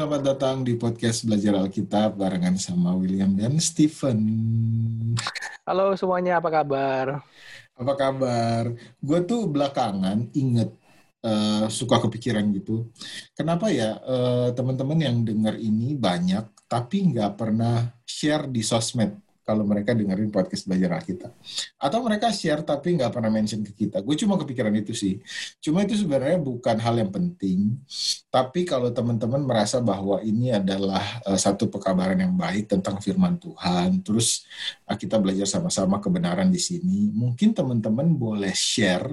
[0.00, 4.24] selamat datang di podcast Belajar Alkitab barengan sama William dan Stephen.
[5.68, 7.20] Halo semuanya, apa kabar?
[7.76, 8.72] Apa kabar?
[8.96, 10.72] Gue tuh belakangan inget
[11.20, 12.88] uh, suka kepikiran gitu.
[13.36, 19.66] Kenapa ya uh, teman-teman yang dengar ini banyak tapi nggak pernah share di sosmed kalau
[19.66, 21.34] mereka dengerin podcast belajar Alkitab.
[21.74, 23.98] Atau mereka share tapi nggak pernah mention ke kita.
[23.98, 25.18] Gue cuma kepikiran itu sih.
[25.58, 27.74] Cuma itu sebenarnya bukan hal yang penting.
[28.30, 34.06] Tapi kalau teman-teman merasa bahwa ini adalah uh, satu pekabaran yang baik tentang firman Tuhan,
[34.06, 34.46] terus
[34.86, 39.10] uh, kita belajar sama-sama kebenaran di sini, mungkin teman-teman boleh share.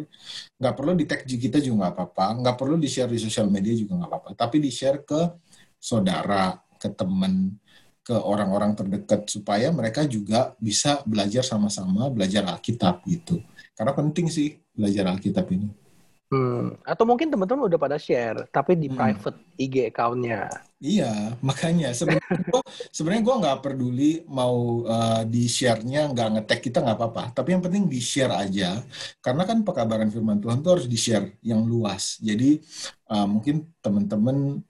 [0.61, 2.25] Nggak perlu di tag kita juga nggak apa-apa.
[2.45, 4.29] Nggak perlu di-share di sosial media juga nggak apa-apa.
[4.37, 5.33] Tapi di-share ke
[5.81, 7.57] saudara, ke teman,
[8.07, 13.43] ke orang-orang terdekat supaya mereka juga bisa belajar sama-sama belajar Alkitab gitu.
[13.75, 15.67] Karena penting sih belajar Alkitab ini.
[16.27, 16.75] Hmm.
[16.83, 18.95] Atau mungkin teman-teman udah pada share, tapi di hmm.
[18.95, 20.47] private IG account-nya.
[20.79, 21.11] Iya,
[21.47, 22.63] makanya sebenarnya gue
[22.95, 27.23] sebenarnya gue nggak peduli mau uh, di share-nya nggak ngetek kita nggak apa-apa.
[27.35, 28.83] Tapi yang penting di share aja,
[29.19, 32.19] karena kan pekabaran Firman Tuhan tuh harus di share yang luas.
[32.23, 32.59] Jadi
[33.11, 34.63] uh, mungkin teman-teman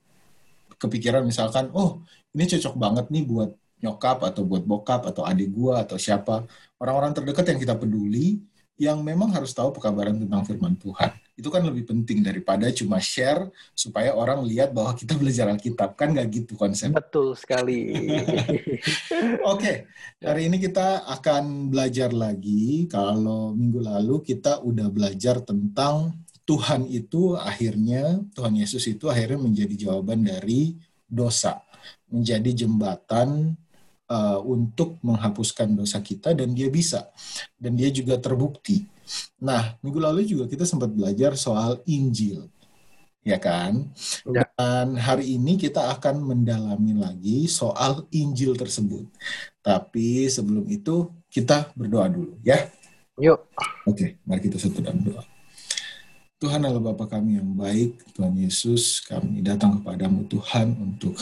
[0.78, 2.06] kepikiran misalkan, oh
[2.38, 3.50] ini cocok banget nih buat
[3.82, 6.46] nyokap atau buat bokap atau adik gua atau siapa
[6.78, 8.42] orang-orang terdekat yang kita peduli
[8.78, 11.10] yang memang harus tahu pekabaran tentang firman Tuhan.
[11.34, 15.98] Itu kan lebih penting daripada cuma share supaya orang lihat bahwa kita belajar Alkitab.
[15.98, 16.94] Kan nggak gitu konsep.
[16.94, 17.90] Betul sekali.
[17.98, 18.70] Oke,
[19.42, 19.76] okay.
[20.22, 22.86] hari ini kita akan belajar lagi.
[22.86, 26.14] Kalau minggu lalu kita udah belajar tentang
[26.46, 30.78] Tuhan itu akhirnya, Tuhan Yesus itu akhirnya menjadi jawaban dari
[31.10, 31.67] dosa
[32.08, 33.56] menjadi jembatan
[34.12, 37.12] uh, untuk menghapuskan dosa kita dan dia bisa
[37.60, 38.88] dan dia juga terbukti.
[39.40, 42.48] Nah, minggu lalu juga kita sempat belajar soal Injil.
[43.28, 43.92] Ya kan?
[44.24, 44.48] Ya.
[44.56, 49.04] Dan hari ini kita akan mendalami lagi soal Injil tersebut.
[49.60, 52.72] Tapi sebelum itu kita berdoa dulu ya.
[53.20, 53.52] Yuk.
[53.84, 55.26] Oke, mari kita satu dalam doa.
[56.38, 61.18] Tuhan Allah Bapa kami yang baik, Tuhan Yesus, kami datang kepadamu Tuhan untuk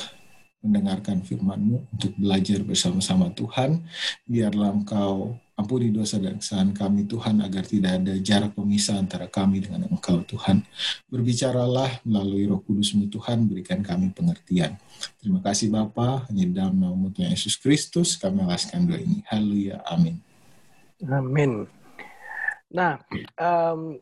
[0.66, 3.86] mendengarkan firman-Mu, untuk belajar bersama-sama Tuhan.
[4.26, 9.64] Biarlah Engkau ampuni dosa dan kesalahan kami Tuhan, agar tidak ada jarak pemisah antara kami
[9.64, 10.68] dengan Engkau Tuhan.
[11.08, 14.76] Berbicaralah melalui roh kudus-Mu Tuhan, berikan kami pengertian.
[15.22, 19.24] Terima kasih Bapa, hanya dalam nama Tuhan Yesus Kristus kami alaskan doa ini.
[19.32, 20.20] Haleluya, amin.
[21.08, 21.70] Amin.
[22.68, 23.00] Nah,
[23.40, 23.96] um,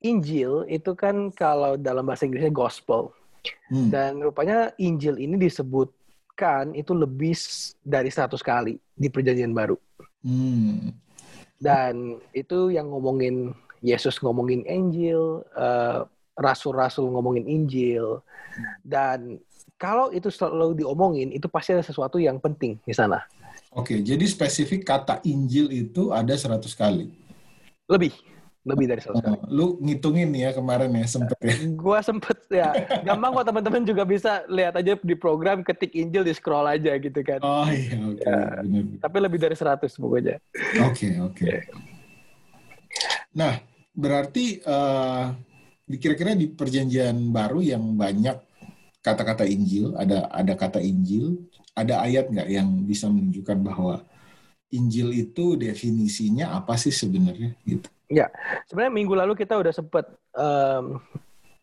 [0.00, 3.12] Injil itu kan kalau dalam bahasa Inggrisnya gospel.
[3.72, 3.88] Hmm.
[3.88, 5.88] Dan rupanya Injil ini disebut
[6.72, 7.36] itu lebih
[7.84, 9.76] dari 100 kali di perjanjian baru.
[10.24, 10.96] Hmm.
[11.60, 13.52] Dan itu yang ngomongin
[13.84, 16.08] Yesus ngomongin Injil, uh,
[16.40, 18.24] rasul-rasul ngomongin Injil,
[18.84, 19.40] dan
[19.80, 23.24] kalau itu selalu diomongin, itu pasti ada sesuatu yang penting di sana.
[23.72, 27.08] Oke, jadi spesifik kata Injil itu ada 100 kali?
[27.88, 28.12] Lebih
[28.60, 31.56] lebih dari seratus oh, Lu ngitungin ya kemarin ya sempet ya?
[31.72, 32.76] Gua sempet ya.
[33.00, 37.20] Gampang kok teman-teman juga bisa lihat aja di program ketik Injil di scroll aja gitu
[37.24, 37.40] kan.
[37.40, 38.20] Oh iya oke.
[38.20, 38.68] Okay.
[38.68, 40.36] Ya, tapi lebih dari seratus pokoknya.
[40.84, 41.36] Oke okay, oke.
[41.40, 41.56] Okay.
[43.32, 43.64] Nah
[43.96, 45.32] berarti uh,
[45.88, 48.36] kira-kira di perjanjian baru yang banyak
[49.00, 54.04] kata-kata Injil ada ada kata Injil ada ayat nggak yang bisa menunjukkan bahwa
[54.70, 57.90] Injil itu definisinya apa sih sebenarnya gitu?
[58.10, 58.26] Ya,
[58.66, 60.98] sebenarnya minggu lalu kita udah sempat um,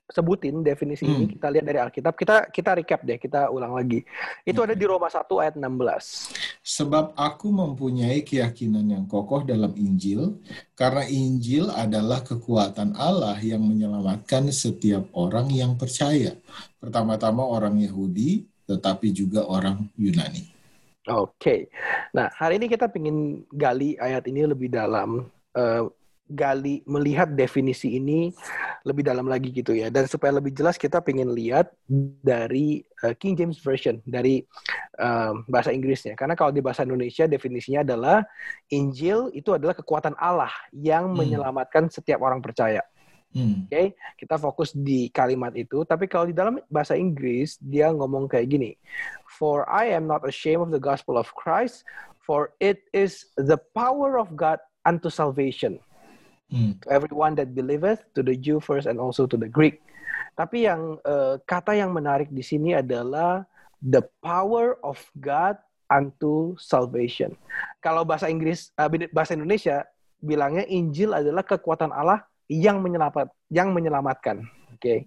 [0.07, 1.13] sebutin definisi hmm.
[1.13, 2.15] ini kita lihat dari Alkitab.
[2.15, 4.07] Kita kita recap deh, kita ulang lagi.
[4.47, 4.67] Itu hmm.
[4.71, 6.63] ada di Roma 1 ayat 16.
[6.63, 10.39] Sebab aku mempunyai keyakinan yang kokoh dalam Injil,
[10.79, 16.31] karena Injil adalah kekuatan Allah yang menyelamatkan setiap orang yang percaya.
[16.79, 20.47] Pertama-tama orang Yahudi, tetapi juga orang Yunani.
[21.11, 21.35] Oke.
[21.39, 21.59] Okay.
[22.15, 25.27] Nah, hari ini kita ingin gali ayat ini lebih dalam.
[25.51, 25.91] Uh,
[26.27, 28.35] gali melihat definisi ini
[28.83, 31.71] lebih dalam lagi gitu ya dan supaya lebih jelas kita pengen lihat
[32.23, 34.43] dari uh, King James Version dari
[34.99, 38.27] uh, bahasa Inggrisnya karena kalau di bahasa Indonesia definisinya adalah
[38.71, 41.15] Injil itu adalah kekuatan Allah yang hmm.
[41.15, 42.83] menyelamatkan setiap orang percaya
[43.31, 43.67] hmm.
[43.67, 43.85] oke okay?
[44.19, 48.71] kita fokus di kalimat itu tapi kalau di dalam bahasa Inggris dia ngomong kayak gini
[49.39, 51.87] for I am not ashamed of the gospel of Christ
[52.19, 55.79] for it is the power of God unto salvation
[56.47, 56.79] Hmm.
[56.83, 59.83] To everyone that believeth, to the Jew first and also to the Greek.
[60.37, 63.43] Tapi yang uh, kata yang menarik di sini adalah
[63.83, 65.59] the power of God
[65.91, 67.35] unto salvation.
[67.83, 69.83] Kalau bahasa Inggris, uh, bahasa Indonesia
[70.23, 74.47] bilangnya Injil adalah kekuatan Allah yang menyelamat, yang menyelamatkan.
[74.71, 74.79] Oke.
[74.79, 74.99] Okay.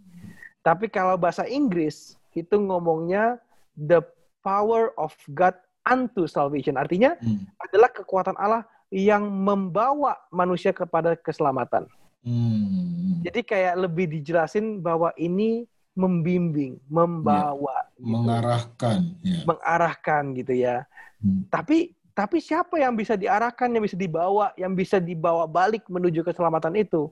[0.61, 3.41] Tapi kalau bahasa Inggris itu ngomongnya
[3.75, 4.05] the
[4.45, 5.57] power of God
[5.89, 6.77] unto salvation.
[6.77, 7.49] Artinya hmm.
[7.57, 11.87] adalah kekuatan Allah yang membawa manusia kepada keselamatan.
[12.27, 13.25] Hmm.
[13.25, 15.65] Jadi kayak lebih dijelasin bahwa ini
[15.97, 18.11] membimbing, membawa, ya, gitu.
[18.11, 19.41] mengarahkan, ya.
[19.47, 20.77] mengarahkan gitu ya.
[21.23, 21.47] Hmm.
[21.49, 26.77] Tapi tapi siapa yang bisa diarahkan, yang bisa dibawa, yang bisa dibawa balik menuju keselamatan
[26.77, 27.09] itu?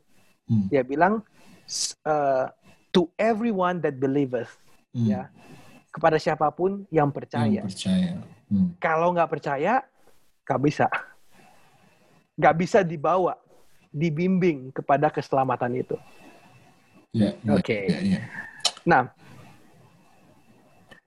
[0.50, 0.66] Hmm.
[0.68, 1.24] Dia bilang
[2.04, 2.46] uh,
[2.92, 4.52] to everyone that believeth,
[4.92, 5.08] hmm.
[5.08, 5.22] ya
[5.98, 7.64] kepada siapa pun yang percaya.
[7.64, 8.12] Yang percaya.
[8.48, 8.68] Hmm.
[8.80, 9.82] Kalau nggak percaya,
[10.44, 10.86] nggak bisa,
[12.38, 13.34] nggak bisa dibawa,
[13.90, 15.96] dibimbing kepada keselamatan itu.
[17.10, 17.66] Ya, ya, Oke.
[17.66, 17.84] Okay.
[17.90, 18.20] Ya, ya.
[18.86, 19.02] Nah,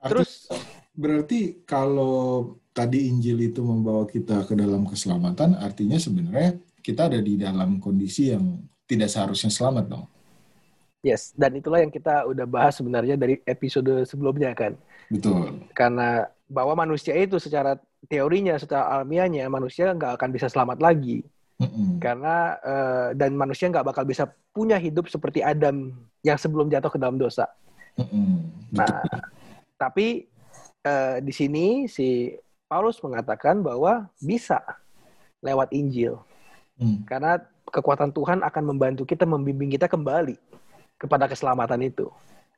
[0.04, 0.52] terus
[0.92, 7.40] berarti kalau tadi Injil itu membawa kita ke dalam keselamatan, artinya sebenarnya kita ada di
[7.40, 10.06] dalam kondisi yang tidak seharusnya selamat dong.
[11.02, 14.78] Yes, dan itulah yang kita udah bahas sebenarnya dari episode sebelumnya kan.
[15.10, 15.66] Betul.
[15.74, 21.22] Karena bahwa manusia itu secara teorinya, secara alamiahnya, manusia nggak akan bisa selamat lagi.
[21.62, 22.02] Mm-hmm.
[22.02, 25.94] Karena uh, dan manusia nggak bakal bisa punya hidup seperti Adam
[26.26, 27.46] yang sebelum jatuh ke dalam dosa.
[28.02, 28.34] Mm-hmm.
[28.74, 29.06] Nah,
[29.82, 30.26] tapi
[30.86, 32.34] uh, di sini si
[32.66, 34.64] Paulus mengatakan bahwa bisa
[35.44, 36.18] lewat Injil.
[36.82, 37.06] Mm.
[37.06, 37.38] Karena
[37.72, 40.36] kekuatan Tuhan akan membantu kita membimbing kita kembali
[41.00, 42.12] kepada keselamatan itu.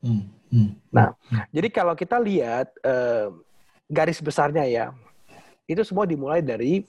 [0.03, 0.27] Hmm.
[0.51, 0.75] Hmm.
[0.91, 1.15] Nah,
[1.55, 3.31] jadi kalau kita lihat uh,
[3.87, 4.85] garis besarnya ya,
[5.67, 6.83] itu semua dimulai dari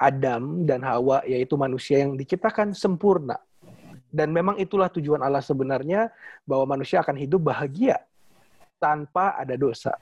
[0.00, 3.36] Adam dan Hawa, yaitu manusia yang diciptakan sempurna.
[4.14, 6.08] Dan memang itulah tujuan Allah sebenarnya
[6.46, 7.98] bahwa manusia akan hidup bahagia
[8.78, 9.94] tanpa ada dosa.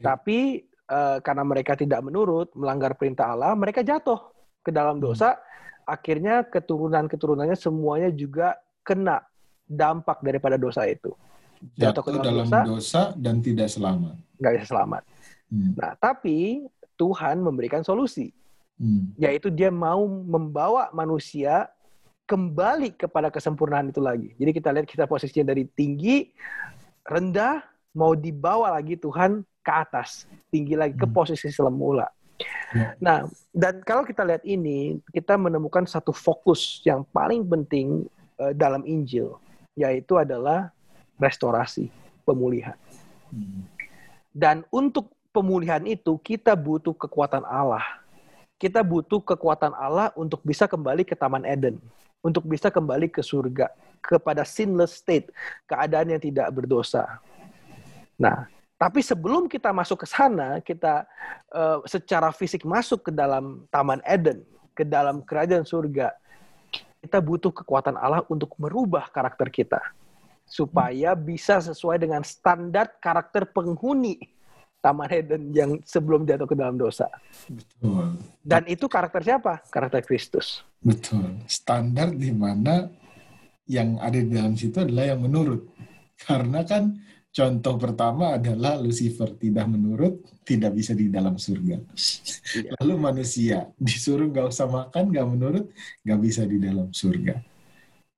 [0.00, 0.16] Ya.
[0.16, 4.32] Tapi uh, karena mereka tidak menurut, melanggar perintah Allah, mereka jatuh
[4.64, 5.04] ke dalam hmm.
[5.04, 5.36] dosa.
[5.36, 5.94] Hmm.
[5.94, 9.20] Akhirnya keturunan-keturunannya semuanya juga kena
[9.68, 11.12] dampak daripada dosa itu.
[11.76, 14.16] Jatuh, ke dalam, dosa, dosa dan tidak selamat.
[14.40, 15.02] Nggak bisa selamat.
[15.52, 15.72] Hmm.
[15.76, 16.64] Nah, tapi
[17.00, 18.28] Tuhan memberikan solusi.
[18.76, 19.16] Hmm.
[19.16, 21.72] Yaitu dia mau membawa manusia
[22.28, 24.36] kembali kepada kesempurnaan itu lagi.
[24.36, 26.28] Jadi kita lihat kita posisinya dari tinggi,
[27.08, 27.64] rendah,
[27.96, 30.28] mau dibawa lagi Tuhan ke atas.
[30.52, 31.16] Tinggi lagi ke hmm.
[31.16, 32.06] posisi semula.
[32.72, 32.96] Ya.
[33.00, 33.18] Nah,
[33.52, 38.04] dan kalau kita lihat ini, kita menemukan satu fokus yang paling penting
[38.40, 39.36] uh, dalam Injil
[39.78, 40.74] yaitu adalah
[41.16, 41.88] restorasi,
[42.24, 42.76] pemulihan.
[44.32, 47.82] Dan untuk pemulihan itu kita butuh kekuatan Allah.
[48.60, 51.80] Kita butuh kekuatan Allah untuk bisa kembali ke Taman Eden,
[52.20, 53.72] untuk bisa kembali ke surga,
[54.04, 55.32] kepada sinless state,
[55.64, 57.24] keadaan yang tidak berdosa.
[58.20, 61.08] Nah, tapi sebelum kita masuk ke sana, kita
[61.56, 64.44] uh, secara fisik masuk ke dalam Taman Eden,
[64.76, 66.12] ke dalam kerajaan surga,
[67.00, 69.80] kita butuh kekuatan Allah untuk merubah karakter kita
[70.44, 74.18] supaya bisa sesuai dengan standar karakter penghuni
[74.80, 77.06] Taman Eden yang sebelum jatuh ke dalam dosa.
[77.46, 78.16] Betul.
[78.40, 79.60] Dan itu karakter siapa?
[79.68, 80.64] Karakter Kristus.
[80.80, 81.44] Betul.
[81.44, 82.88] Standar di mana
[83.68, 85.68] yang ada di dalam situ adalah yang menurut.
[86.16, 86.96] Karena kan
[87.30, 91.78] Contoh pertama adalah Lucifer tidak menurut, tidak bisa di dalam surga.
[92.58, 92.74] Iya.
[92.82, 95.70] Lalu manusia disuruh gak usah makan, gak menurut,
[96.02, 97.38] gak bisa di dalam surga.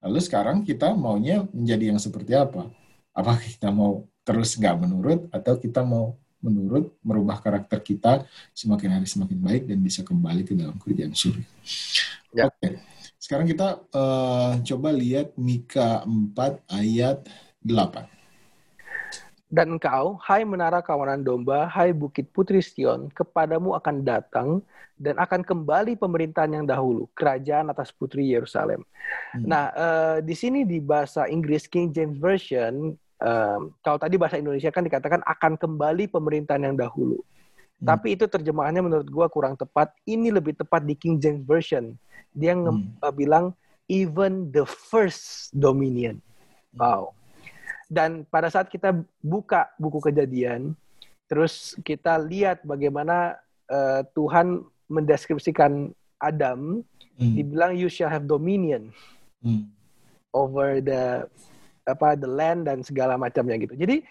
[0.08, 2.72] Lalu sekarang kita maunya menjadi yang seperti apa?
[3.12, 9.06] Apa kita mau terus gak menurut, atau kita mau menurut, merubah karakter kita semakin hari
[9.06, 11.46] semakin baik dan bisa kembali ke dalam kerjaan surga.
[12.34, 12.50] Ya.
[12.50, 12.82] Oke,
[13.22, 17.22] sekarang kita uh, coba lihat Mika 4 ayat
[17.62, 18.10] 8.
[19.52, 24.48] Dan engkau, hai menara kawanan domba, hai bukit putri Sion, kepadamu akan datang
[24.96, 28.80] dan akan kembali pemerintahan yang dahulu, kerajaan atas putri Yerusalem.
[29.36, 29.44] Hmm.
[29.44, 34.74] Nah, uh, di sini di bahasa Inggris King James Version, uh, kalau tadi bahasa Indonesia
[34.74, 37.22] kan dikatakan akan kembali pemerintahan yang dahulu.
[37.78, 37.86] Hmm.
[37.94, 39.94] Tapi itu terjemahannya menurut gua kurang tepat.
[40.02, 41.94] Ini lebih tepat di King James Version.
[42.34, 42.98] Dia hmm.
[43.00, 43.54] uh, bilang
[43.86, 46.18] even the first dominion.
[46.74, 47.14] Wow
[47.92, 50.72] dan pada saat kita buka buku kejadian,
[51.28, 53.36] terus kita lihat bagaimana
[53.68, 56.80] uh, Tuhan mendeskripsikan Adam,
[57.20, 57.34] hmm.
[57.36, 58.88] dibilang you shall have dominion
[59.44, 59.68] hmm.
[60.32, 61.28] over the
[61.86, 63.74] apa the land dan segala macamnya gitu.
[63.74, 64.06] Jadi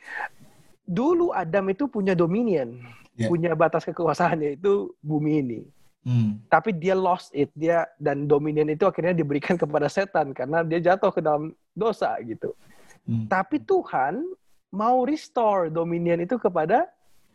[0.85, 2.81] dulu Adam itu punya dominion,
[3.15, 3.29] yeah.
[3.31, 5.61] punya batas kekuasaannya itu bumi ini.
[6.01, 6.41] Hmm.
[6.49, 11.13] Tapi dia lost it, dia dan dominion itu akhirnya diberikan kepada setan karena dia jatuh
[11.13, 12.57] ke dalam dosa gitu.
[13.05, 13.29] Hmm.
[13.29, 14.25] Tapi Tuhan
[14.73, 16.89] mau restore dominion itu kepada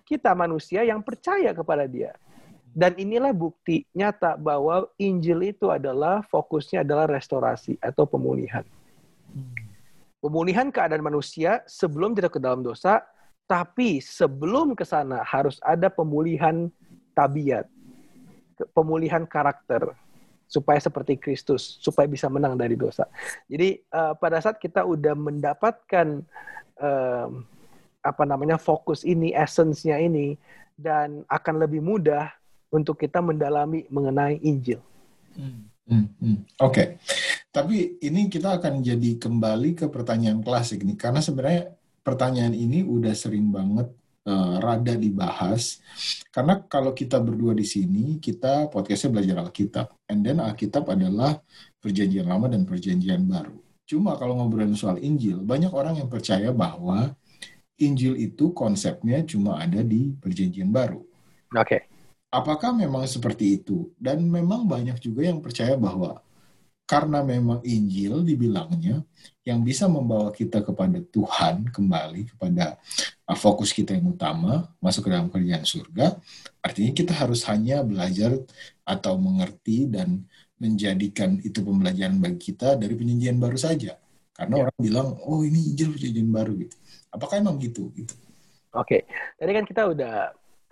[0.06, 2.14] kita manusia yang percaya kepada Dia.
[2.76, 8.66] Dan inilah bukti nyata bahwa Injil itu adalah fokusnya adalah restorasi atau pemulihan.
[9.32, 9.65] Hmm.
[10.26, 13.06] Pemulihan keadaan manusia sebelum jatuh ke dalam dosa
[13.46, 16.66] Tapi sebelum ke sana harus ada pemulihan
[17.14, 17.70] tabiat,
[18.74, 19.94] pemulihan karakter
[20.50, 23.06] supaya seperti Kristus, supaya bisa menang dari dosa.
[23.46, 26.26] Jadi uh, pada saat kita udah mendapatkan
[26.82, 27.28] uh,
[28.02, 30.34] apa namanya fokus ini, essence ini,
[30.74, 32.26] dan akan lebih mudah
[32.74, 34.82] untuk kita mendalami mengenai Injil.
[35.38, 35.70] Hmm.
[35.86, 36.38] Hmm, hmm.
[36.58, 36.86] Oke, okay.
[37.54, 43.14] tapi ini kita akan jadi kembali ke pertanyaan klasik nih, karena sebenarnya pertanyaan ini udah
[43.14, 43.86] sering banget
[44.26, 45.78] uh, rada dibahas.
[46.34, 49.86] Karena kalau kita berdua di sini, kita podcastnya belajar Alkitab.
[50.10, 51.38] And then Alkitab adalah
[51.78, 53.54] perjanjian lama dan perjanjian baru.
[53.86, 57.14] Cuma kalau ngobrolin soal Injil, banyak orang yang percaya bahwa
[57.78, 60.98] Injil itu konsepnya cuma ada di perjanjian baru.
[61.54, 61.62] Oke.
[61.62, 61.80] Okay.
[62.36, 63.88] Apakah memang seperti itu?
[63.96, 66.20] Dan memang banyak juga yang percaya bahwa
[66.86, 69.02] karena memang Injil dibilangnya
[69.42, 72.78] yang bisa membawa kita kepada Tuhan kembali kepada
[73.26, 76.14] uh, fokus kita yang utama masuk ke dalam kerjaan surga
[76.62, 78.38] artinya kita harus hanya belajar
[78.86, 80.22] atau mengerti dan
[80.56, 83.98] menjadikan itu pembelajaran bagi kita dari penyanyian baru saja.
[84.32, 84.62] Karena ya.
[84.68, 86.76] orang bilang oh ini Injil perjanjian baru gitu.
[87.12, 87.92] Apakah emang gitu?
[87.92, 88.14] Gitu.
[88.72, 89.04] Oke.
[89.36, 90.14] Tadi kan kita udah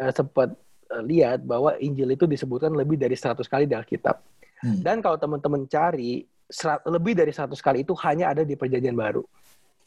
[0.00, 0.63] uh, sempat uh,
[1.02, 4.34] lihat bahwa Injil itu disebutkan lebih dari 100 kali di Alkitab
[4.64, 4.80] Hmm.
[4.80, 9.20] Dan kalau teman-teman cari serat, lebih dari 100 kali itu hanya ada di perjanjian baru.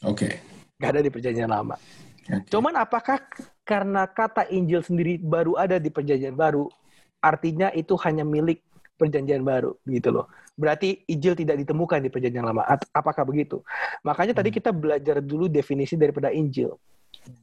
[0.06, 0.30] Oke.
[0.30, 0.32] Okay.
[0.78, 1.74] Gak ada di perjanjian lama.
[2.22, 2.46] Okay.
[2.54, 3.18] Cuman apakah
[3.66, 6.70] karena kata Injil sendiri baru ada di perjanjian baru,
[7.18, 8.62] artinya itu hanya milik
[8.94, 10.30] perjanjian baru gitu loh.
[10.54, 12.62] Berarti Injil tidak ditemukan di perjanjian lama.
[12.94, 13.66] Apakah begitu?
[14.06, 14.40] Makanya hmm.
[14.46, 16.78] tadi kita belajar dulu definisi daripada Injil.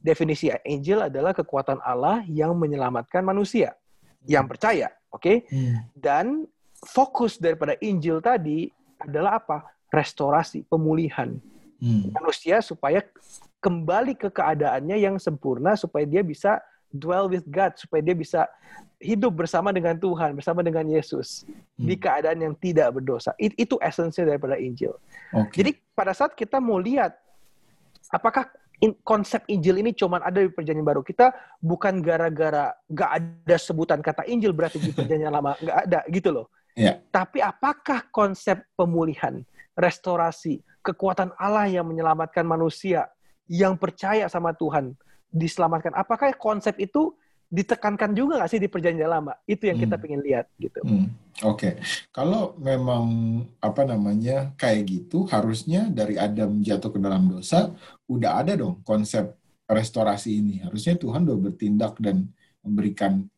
[0.02, 3.74] Definisi Injil adalah kekuatan Allah yang menyelamatkan manusia
[4.26, 5.22] yang percaya, oke?
[5.22, 5.36] Okay?
[5.46, 5.76] Hmm.
[5.94, 6.26] Dan
[6.82, 8.66] fokus daripada Injil tadi
[8.98, 9.62] adalah apa?
[9.86, 11.38] Restorasi, pemulihan
[11.78, 12.10] hmm.
[12.12, 13.00] manusia supaya
[13.62, 16.58] kembali ke keadaannya yang sempurna supaya dia bisa
[16.90, 18.46] dwell with God, supaya dia bisa
[18.96, 21.44] hidup bersama dengan Tuhan, bersama dengan Yesus
[21.76, 21.86] hmm.
[21.86, 23.36] di keadaan yang tidak berdosa.
[23.36, 24.96] It, itu esensinya daripada Injil.
[25.30, 25.62] Okay.
[25.62, 27.12] Jadi pada saat kita mau lihat
[28.08, 28.48] apakah
[28.80, 31.00] in, konsep Injil ini cuma ada di perjanjian baru.
[31.00, 35.56] Kita bukan gara-gara gak ada sebutan kata Injil berarti di perjanjian lama.
[35.60, 36.46] Gak ada gitu loh.
[36.76, 37.00] Ya.
[37.08, 39.40] Tapi apakah konsep pemulihan,
[39.72, 43.08] restorasi, kekuatan Allah yang menyelamatkan manusia
[43.48, 44.92] yang percaya sama Tuhan
[45.32, 45.96] diselamatkan?
[45.96, 47.16] Apakah konsep itu
[47.48, 49.32] ditekankan juga nggak sih di perjanjian lama?
[49.48, 50.04] Itu yang kita hmm.
[50.04, 50.80] ingin lihat gitu.
[50.84, 51.08] Hmm.
[51.44, 51.72] Oke, okay.
[52.16, 53.04] kalau memang
[53.60, 57.76] apa namanya kayak gitu, harusnya dari Adam jatuh ke dalam dosa,
[58.08, 59.36] udah ada dong konsep
[59.68, 60.64] restorasi ini.
[60.64, 62.32] Harusnya Tuhan udah bertindak dan
[62.64, 63.28] memberikan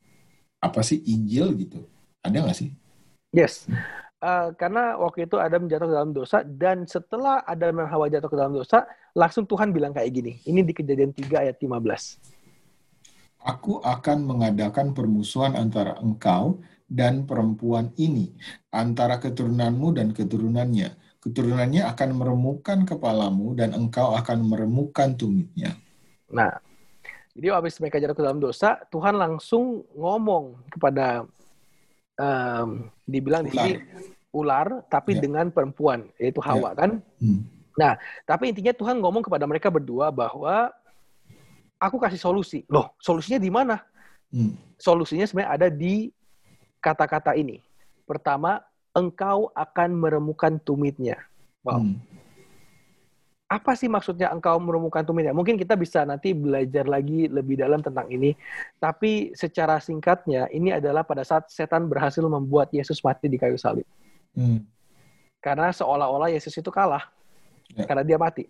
[0.62, 1.82] apa sih Injil gitu.
[2.22, 2.70] Ada nggak sih?
[3.34, 3.66] Yes.
[4.22, 8.30] Uh, karena waktu itu Adam jatuh ke dalam dosa dan setelah Adam dan Hawa jatuh
[8.30, 10.38] ke dalam dosa, langsung Tuhan bilang kayak gini.
[10.46, 12.38] Ini di Kejadian 3 ayat 15.
[13.42, 18.32] Aku akan mengadakan permusuhan antara engkau dan perempuan ini,
[18.72, 21.20] antara keturunanmu dan keturunannya.
[21.20, 25.76] Keturunannya akan meremukkan kepalamu dan engkau akan meremukkan tumitnya.
[26.32, 26.56] Nah,
[27.36, 31.28] jadi habis mereka jatuh ke dalam dosa, Tuhan langsung ngomong kepada
[32.16, 33.52] um, dibilang ular.
[33.52, 33.72] di sini
[34.28, 35.20] ular tapi ya.
[35.24, 36.84] dengan perempuan yaitu Hawa ya.
[36.84, 36.90] kan.
[37.22, 37.46] Hmm.
[37.78, 37.94] Nah,
[38.26, 40.74] tapi intinya Tuhan ngomong kepada mereka berdua bahwa
[41.78, 42.66] aku kasih solusi.
[42.66, 43.78] Loh, solusinya di mana?
[44.34, 44.58] Hmm.
[44.76, 46.10] Solusinya sebenarnya ada di
[46.78, 47.62] kata-kata ini.
[48.08, 48.64] Pertama,
[48.96, 51.20] engkau akan meremukan tumitnya.
[51.62, 51.82] Wow.
[51.84, 51.98] Hmm
[53.48, 55.32] apa sih maksudnya engkau menemukan tumitnya?
[55.32, 58.36] Mungkin kita bisa nanti belajar lagi lebih dalam tentang ini.
[58.76, 63.88] Tapi secara singkatnya, ini adalah pada saat setan berhasil membuat Yesus mati di kayu salib.
[64.36, 64.68] Hmm.
[65.40, 67.08] Karena seolah-olah Yesus itu kalah.
[67.72, 67.88] Ya.
[67.88, 68.44] Karena dia mati.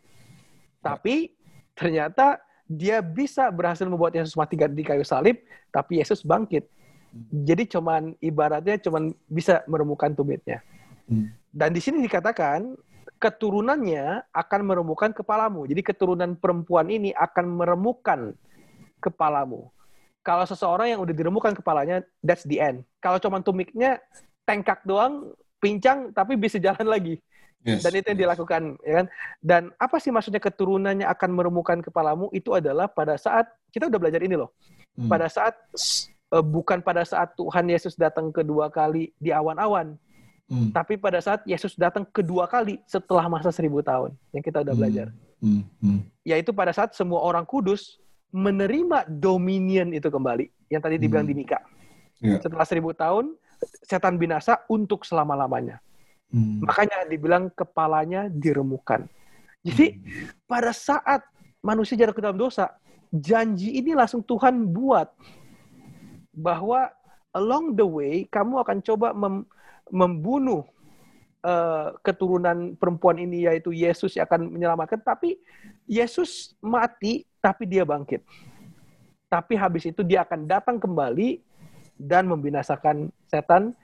[0.83, 1.31] Tapi
[1.79, 5.39] ternyata dia bisa berhasil membuat Yesus mati di kayu salib,
[5.71, 6.67] tapi Yesus bangkit.
[7.33, 10.61] Jadi cuman ibaratnya cuman bisa menemukan tumitnya.
[11.09, 11.33] Hmm.
[11.49, 12.77] Dan di sini dikatakan
[13.19, 15.67] keturunannya akan meremukkan kepalamu.
[15.67, 18.37] Jadi keturunan perempuan ini akan meremukkan
[19.03, 19.73] kepalamu.
[20.23, 22.85] Kalau seseorang yang udah diremukkan kepalanya, that's the end.
[23.01, 23.97] Kalau cuma tumiknya
[24.45, 27.17] tengkak doang, pincang, tapi bisa jalan lagi.
[27.67, 27.83] Yes.
[27.83, 29.07] Dan itu yang dilakukan, ya kan?
[29.43, 32.31] Dan apa sih maksudnya keturunannya akan meremukkan kepalamu?
[32.31, 34.55] Itu adalah pada saat kita udah belajar ini loh.
[34.95, 35.11] Hmm.
[35.11, 35.59] Pada saat
[36.29, 39.97] bukan pada saat Tuhan Yesus datang kedua kali di awan-awan,
[40.49, 40.73] Hmm.
[40.73, 44.81] Tapi pada saat Yesus datang kedua kali setelah masa seribu tahun yang kita udah hmm.
[44.81, 45.07] belajar,
[45.45, 45.63] hmm.
[45.85, 46.01] Hmm.
[46.25, 48.01] yaitu pada saat semua orang kudus
[48.33, 51.33] menerima dominion itu kembali yang tadi dibilang hmm.
[51.37, 51.61] di Mika.
[52.25, 52.41] Yeah.
[52.41, 53.37] Setelah seribu tahun
[53.85, 55.85] setan binasa untuk selama lamanya.
[56.33, 56.65] Hmm.
[56.65, 59.05] Makanya dibilang kepalanya diremukan.
[59.61, 60.49] Jadi hmm.
[60.49, 61.29] pada saat
[61.61, 62.73] manusia jatuh ke dalam dosa,
[63.13, 65.13] janji ini langsung Tuhan buat
[66.39, 66.87] bahwa
[67.35, 69.43] along the way kamu akan coba mem
[69.91, 70.63] membunuh
[71.43, 75.41] uh, keturunan perempuan ini yaitu Yesus yang akan menyelamatkan tapi
[75.89, 78.23] Yesus mati tapi dia bangkit.
[79.29, 81.41] Tapi habis itu dia akan datang kembali
[82.01, 83.77] dan membinasakan setan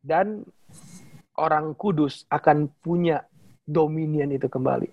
[0.00, 0.46] dan
[1.36, 3.26] orang kudus akan punya
[3.68, 4.88] dominion itu kembali.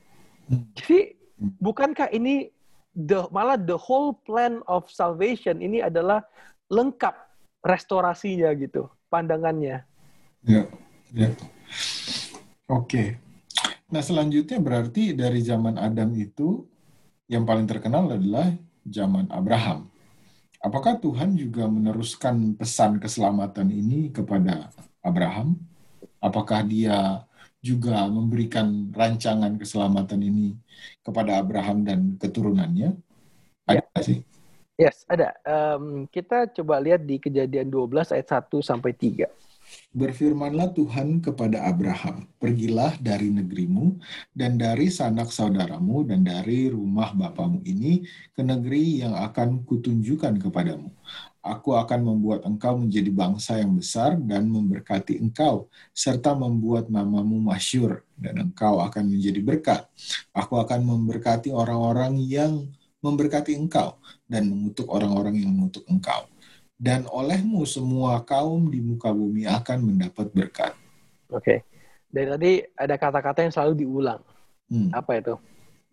[0.52, 0.64] Hmm.
[0.76, 2.52] Jadi bukankah ini
[2.94, 6.26] the malah the whole plan of salvation ini adalah
[6.72, 7.16] lengkap
[7.64, 9.88] restorasinya gitu pandangannya.
[10.44, 10.68] Ya,
[11.16, 11.32] ya.
[12.68, 13.18] Oke.
[13.94, 16.66] Nah selanjutnya berarti dari zaman Adam itu
[17.30, 18.52] yang paling terkenal adalah
[18.84, 19.88] zaman Abraham.
[20.64, 24.72] Apakah Tuhan juga meneruskan pesan keselamatan ini kepada
[25.04, 25.60] Abraham?
[26.24, 27.28] Apakah dia
[27.64, 30.56] juga memberikan rancangan keselamatan ini
[31.04, 32.96] kepada Abraham dan keturunannya?
[33.68, 34.00] Ada ya.
[34.04, 34.20] sih?
[34.74, 35.38] Yes, ada.
[35.46, 39.30] Um, kita coba lihat di kejadian 12 ayat 1 sampai 3.
[39.94, 44.02] Berfirmanlah Tuhan kepada Abraham, Pergilah dari negerimu
[44.34, 48.02] dan dari sanak saudaramu dan dari rumah bapamu ini
[48.34, 50.90] ke negeri yang akan kutunjukkan kepadamu.
[51.44, 58.02] Aku akan membuat engkau menjadi bangsa yang besar dan memberkati engkau, serta membuat namamu masyur,
[58.18, 59.82] dan engkau akan menjadi berkat.
[60.34, 62.72] Aku akan memberkati orang-orang yang
[63.04, 66.26] memberkati engkau, dan mengutuk orang-orang yang mengutuk engkau.
[66.80, 70.74] Dan olehmu semua kaum di muka bumi akan mendapat berkat.
[71.30, 71.44] Oke.
[71.44, 71.58] Okay.
[72.14, 74.22] Dari tadi ada kata-kata yang selalu diulang.
[74.70, 74.90] Hmm.
[74.94, 75.36] Apa itu?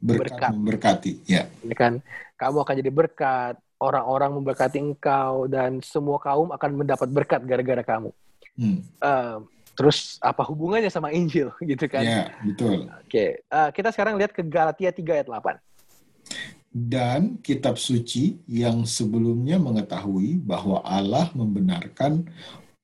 [0.00, 0.50] Berkat, berkat.
[0.56, 1.44] memberkati, ya.
[1.60, 2.00] Ini kan,
[2.40, 8.12] kamu akan jadi berkat, orang-orang memberkati engkau dan semua kaum akan mendapat berkat gara-gara kamu.
[8.60, 8.80] Hmm.
[9.00, 9.40] Uh,
[9.72, 12.04] terus apa hubungannya sama Injil gitu kan?
[12.04, 12.84] Ya, betul.
[12.84, 13.28] Oke, okay.
[13.48, 15.69] uh, kita sekarang lihat ke Galatia 3 ayat 8.
[16.70, 22.30] Dan kitab suci yang sebelumnya mengetahui bahwa Allah membenarkan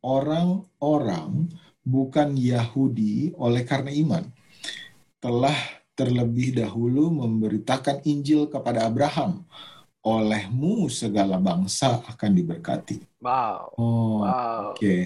[0.02, 1.46] orang-orang
[1.86, 4.26] bukan Yahudi oleh karena iman,
[5.22, 5.54] telah
[5.94, 9.46] terlebih dahulu memberitakan Injil kepada Abraham
[10.06, 13.02] olehmu segala bangsa akan diberkati.
[13.22, 13.74] Wow.
[13.74, 14.74] Oh, wow.
[14.74, 14.78] Oke.
[14.78, 15.02] Okay.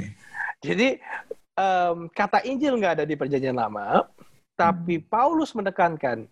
[0.61, 0.89] Jadi
[1.57, 4.05] um, kata Injil nggak ada di Perjanjian Lama,
[4.57, 5.09] tapi hmm.
[5.09, 6.29] Paulus menekankan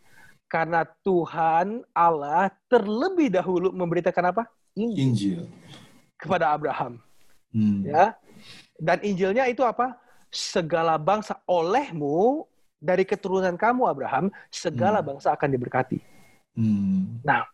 [0.48, 4.42] karena Tuhan Allah terlebih dahulu memberitakan apa?
[4.72, 5.04] Injil.
[5.04, 5.40] Injil.
[6.16, 6.98] Kepada Abraham.
[7.52, 7.84] Hmm.
[7.84, 8.16] Ya.
[8.80, 10.00] Dan Injilnya itu apa?
[10.32, 12.48] Segala bangsa olehmu
[12.80, 15.08] dari keturunan kamu Abraham, segala hmm.
[15.14, 15.98] bangsa akan diberkati.
[16.56, 17.20] Hmm.
[17.22, 17.44] Nah,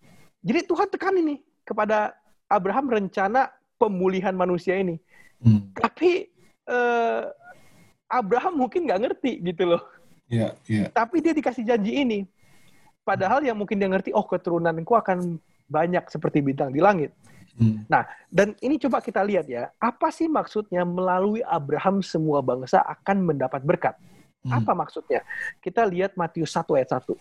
[0.44, 2.14] jadi Tuhan tekan ini kepada
[2.46, 5.00] Abraham rencana pemulihan manusia ini.
[5.40, 5.72] Hmm.
[5.74, 6.28] Tapi
[6.68, 7.22] eh,
[8.09, 9.83] Abraham mungkin nggak ngerti gitu loh.
[10.28, 10.88] Yeah, yeah.
[10.92, 12.24] Tapi dia dikasih janji ini.
[13.05, 15.37] Padahal yang mungkin dia ngerti, oh keturunanku akan
[15.69, 17.12] banyak seperti bintang di langit.
[17.55, 17.87] Hmm.
[17.87, 23.23] Nah, dan ini coba kita lihat ya, apa sih maksudnya melalui Abraham semua bangsa akan
[23.23, 23.95] mendapat berkat?
[24.43, 24.59] Hmm.
[24.59, 25.23] Apa maksudnya?
[25.62, 27.14] Kita lihat Matius 1 ayat 1.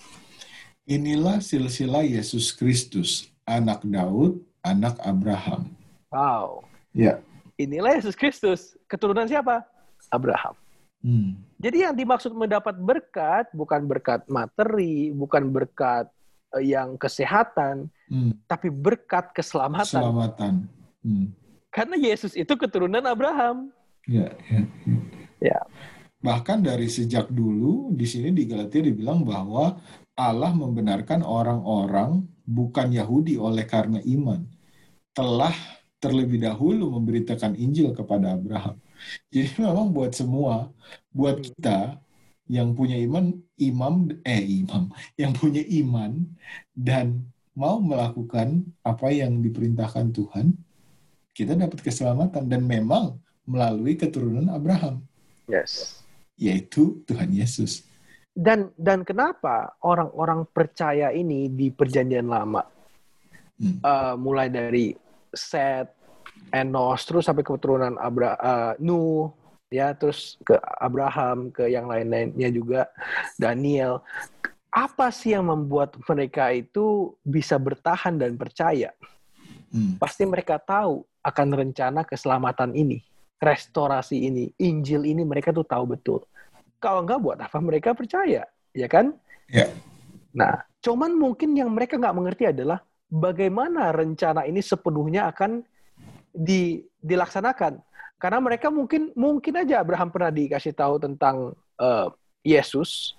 [0.90, 5.72] Inilah silsilah Yesus Kristus, anak Daud, anak Abraham.
[6.12, 6.64] Wow.
[6.96, 7.20] Ya.
[7.60, 9.64] Inilah Yesus Kristus, keturunan siapa?
[10.10, 10.58] Abraham.
[11.04, 11.36] Hmm.
[11.60, 16.08] Jadi yang dimaksud mendapat berkat bukan berkat materi, bukan berkat
[16.56, 18.48] eh, yang kesehatan, hmm.
[18.48, 20.00] tapi berkat keselamatan.
[20.00, 20.54] Keselamatan.
[21.04, 21.36] Hmm.
[21.68, 23.70] Karena Yesus itu keturunan Abraham.
[24.08, 24.98] Ya, ya, ya.
[25.52, 25.60] ya.
[26.24, 29.76] Bahkan dari sejak dulu di sini di Galatia dibilang bahwa
[30.16, 34.48] Allah membenarkan orang-orang bukan Yahudi oleh karena iman.
[35.12, 35.56] Telah
[36.00, 38.80] terlebih dahulu memberitakan Injil kepada Abraham.
[39.32, 40.70] Jadi memang buat semua,
[41.14, 42.00] buat kita
[42.52, 46.28] yang punya iman, imam, eh imam, yang punya iman
[46.76, 47.24] dan
[47.56, 50.58] mau melakukan apa yang diperintahkan Tuhan,
[51.34, 55.02] kita dapat keselamatan dan memang melalui keturunan Abraham.
[55.48, 56.04] Yes.
[56.36, 57.86] Yaitu Tuhan Yesus.
[58.34, 62.66] Dan dan kenapa orang-orang percaya ini di perjanjian lama,
[63.62, 63.86] hmm.
[63.86, 64.98] uh, mulai dari
[65.30, 66.03] Seth,
[66.50, 69.32] Enos, terus sampai keturunan Abra, uh, Nuh,
[69.74, 72.82] ya, terus ke Abraham, ke yang lain-lainnya juga,
[73.40, 74.02] Daniel.
[74.74, 78.94] Apa sih yang membuat mereka itu bisa bertahan dan percaya?
[79.70, 79.98] Hmm.
[79.98, 83.02] Pasti mereka tahu akan rencana keselamatan ini,
[83.42, 86.22] restorasi ini, Injil ini mereka tuh tahu betul.
[86.78, 89.16] Kalau enggak buat apa mereka percaya, ya kan?
[89.50, 89.70] Ya.
[90.34, 95.62] Nah, cuman mungkin yang mereka nggak mengerti adalah bagaimana rencana ini sepenuhnya akan
[96.34, 97.80] di, dilaksanakan.
[98.18, 102.08] Karena mereka mungkin mungkin aja Abraham pernah dikasih tahu tentang uh,
[102.44, 103.16] Yesus,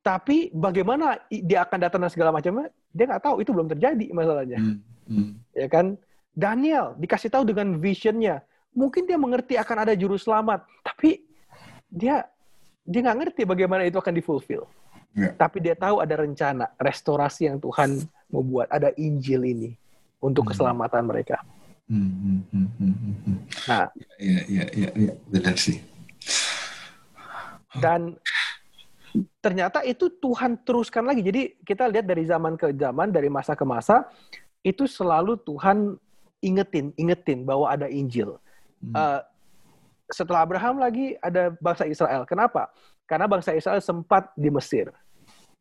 [0.00, 4.58] tapi bagaimana dia akan datang dan segala macamnya dia nggak tahu itu belum terjadi masalahnya.
[4.58, 4.78] Hmm.
[5.08, 5.30] Hmm.
[5.52, 6.00] Ya kan?
[6.32, 8.40] Daniel dikasih tahu dengan visionnya.
[8.72, 11.24] Mungkin dia mengerti akan ada juru selamat, tapi
[11.90, 12.24] dia
[12.88, 14.64] dia nggak ngerti bagaimana itu akan difulfill.
[15.12, 15.34] Yeah.
[15.36, 18.00] Tapi dia tahu ada rencana restorasi yang Tuhan
[18.32, 19.70] mau buat, ada Injil ini
[20.22, 20.50] untuk hmm.
[20.54, 21.36] keselamatan mereka.
[21.40, 21.57] Hmm, hmm,
[21.88, 23.14] hmm, hmm, hmm.
[23.24, 23.38] hmm.
[23.68, 23.86] Nah,
[24.20, 25.80] ya, ya, ya, ya, benar sih.
[27.76, 28.16] Dan
[29.40, 31.24] ternyata itu Tuhan teruskan lagi.
[31.24, 34.04] Jadi kita lihat dari zaman ke zaman, dari masa ke masa,
[34.60, 35.96] itu selalu Tuhan
[36.44, 38.36] ingetin, ingetin bahwa ada Injil.
[38.84, 38.94] Hmm.
[38.94, 39.20] Uh,
[40.08, 42.24] setelah Abraham lagi ada bangsa Israel.
[42.24, 42.72] Kenapa?
[43.04, 44.92] Karena bangsa Israel sempat di Mesir.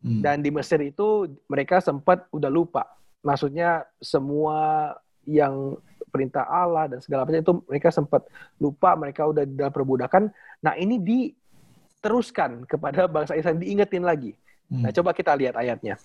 [0.04, 0.22] Hmm.
[0.22, 2.86] Dan di Mesir itu mereka sempat udah lupa.
[3.26, 4.94] Maksudnya semua
[5.28, 5.76] yang
[6.08, 8.26] perintah Allah dan segala macam itu mereka sempat
[8.58, 10.32] lupa, mereka udah dalam perbudakan.
[10.64, 14.34] Nah, ini diteruskan kepada bangsa Israel diingetin lagi.
[14.68, 14.88] Hmm.
[14.88, 16.00] Nah, coba kita lihat ayatnya.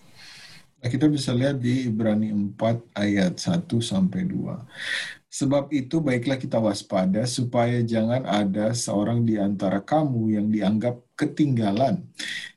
[0.83, 4.67] Nah, kita bisa lihat di Ibrani 4 ayat 1 sampai 2.
[5.31, 12.03] Sebab itu baiklah kita waspada supaya jangan ada seorang di antara kamu yang dianggap ketinggalan.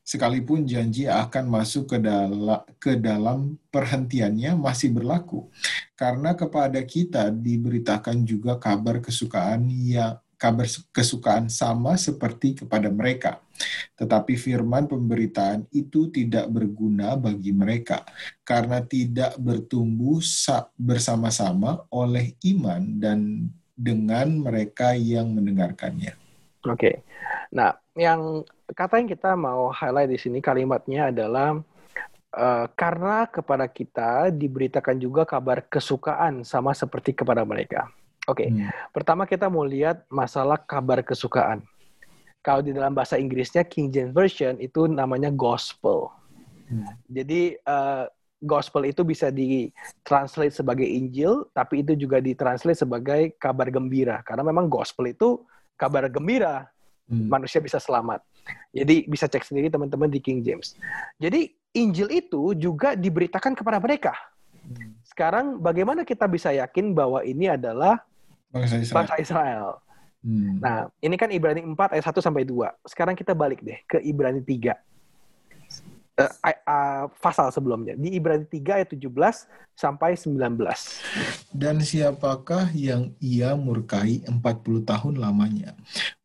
[0.02, 5.46] Sekalipun janji akan masuk ke, dala, ke dalam perhentiannya masih berlaku.
[5.94, 13.40] Karena kepada kita diberitakan juga kabar kesukaan yang kabar kesukaan sama seperti kepada mereka.
[13.96, 18.05] Tetapi firman pemberitaan itu tidak berguna bagi mereka
[18.44, 20.20] karena tidak bertumbuh
[20.77, 26.12] bersama-sama oleh iman dan dengan mereka yang mendengarkannya.
[26.68, 26.77] Oke.
[26.77, 26.94] Okay.
[27.53, 28.44] Nah, yang
[28.77, 31.61] kata yang kita mau highlight di sini kalimatnya adalah
[32.37, 37.88] Uh, karena kepada kita diberitakan juga kabar kesukaan sama seperti kepada mereka.
[38.26, 38.48] Oke, okay.
[38.50, 38.90] hmm.
[38.90, 41.62] pertama kita mau lihat masalah kabar kesukaan.
[42.42, 46.10] Kalau di dalam bahasa Inggrisnya King James Version itu namanya gospel.
[46.66, 46.90] Hmm.
[47.06, 48.10] Jadi uh,
[48.42, 54.22] gospel itu bisa ditranslate sebagai Injil, tapi itu juga ditranslate sebagai kabar gembira.
[54.26, 55.46] Karena memang gospel itu
[55.78, 56.66] kabar gembira,
[57.06, 57.30] hmm.
[57.30, 58.26] manusia bisa selamat.
[58.74, 60.74] Jadi bisa cek sendiri teman-teman di King James.
[61.18, 64.14] Jadi Injil itu juga diberitakan kepada mereka.
[64.66, 64.98] Hmm.
[65.06, 68.02] Sekarang bagaimana kita bisa yakin bahwa ini adalah
[68.50, 68.96] bangsa Israel.
[68.96, 69.66] Bangsa Israel.
[70.26, 70.59] Hmm.
[70.59, 72.66] Nah, ini kan Ibrani 4 ayat 1 sampai 2.
[72.82, 74.74] Sekarang kita balik deh ke Ibrani 3.
[76.16, 79.12] Uh, uh, pasal sebelumnya di Ibrani 3 ayat 17
[79.76, 80.56] sampai 19.
[81.52, 84.35] Dan siapakah yang ia murkai 40
[84.82, 85.76] tahun lamanya?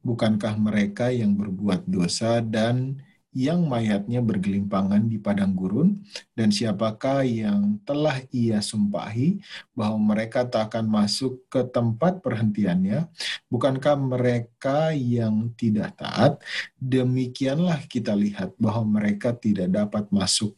[0.02, 6.04] Bukankah mereka yang berbuat dosa dan yang mayatnya bergelimpangan di padang gurun,
[6.36, 9.40] dan siapakah yang telah ia sumpahi
[9.72, 13.08] bahwa mereka tak akan masuk ke tempat perhentiannya?
[13.48, 16.44] Bukankah mereka yang tidak taat?
[16.76, 20.52] Demikianlah kita lihat bahwa mereka tidak dapat masuk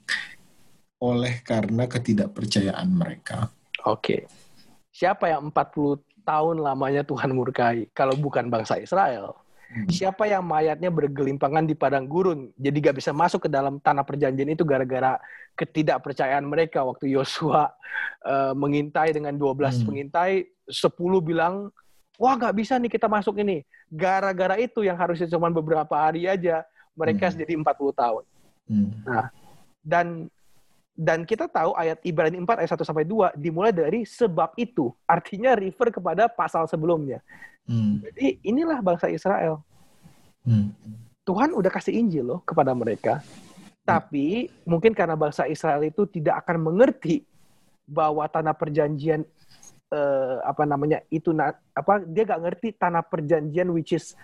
[0.97, 3.53] oleh karena ketidakpercayaan mereka.
[3.85, 4.25] Oke.
[4.89, 9.42] Siapa yang 40 tahun lamanya Tuhan murkai kalau bukan bangsa Israel?
[9.89, 14.53] Siapa yang mayatnya bergelimpangan di padang gurun, jadi gak bisa masuk ke dalam tanah perjanjian
[14.53, 15.17] itu gara-gara
[15.57, 17.73] ketidakpercayaan mereka waktu Yosua
[18.25, 19.85] uh, mengintai dengan 12 hmm.
[19.89, 20.33] pengintai,
[20.69, 20.93] 10
[21.25, 21.73] bilang,
[22.21, 23.65] wah gak bisa nih kita masuk ini.
[23.89, 26.61] Gara-gara itu yang harusnya cuma beberapa hari aja,
[26.93, 27.35] mereka hmm.
[27.41, 28.23] jadi 40 tahun.
[28.69, 28.89] Hmm.
[29.03, 29.27] Nah,
[29.83, 30.07] dan
[30.93, 34.93] dan kita tahu ayat Ibrani 4 ayat 1 sampai 2 dimulai dari sebab itu.
[35.09, 37.17] Artinya refer kepada pasal sebelumnya.
[37.67, 38.03] Hmm.
[38.03, 39.63] Jadi inilah bangsa Israel.
[40.43, 40.75] Hmm.
[41.23, 43.23] Tuhan udah kasih Injil loh kepada mereka.
[43.83, 47.23] Tapi mungkin karena bangsa Israel itu tidak akan mengerti
[47.83, 49.27] bahwa tanah perjanjian
[49.91, 51.35] eh, apa namanya itu
[51.75, 54.15] apa dia gak ngerti tanah perjanjian which is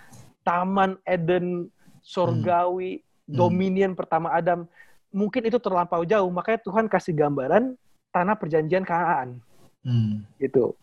[0.47, 1.67] taman Eden
[1.99, 3.36] sorgawi hmm.
[3.36, 4.63] dominion pertama Adam
[5.12, 7.75] mungkin itu terlampau jauh makanya Tuhan kasih gambaran
[8.15, 9.43] tanah perjanjian Kanaan
[9.84, 10.39] hmm.
[10.39, 10.73] gitu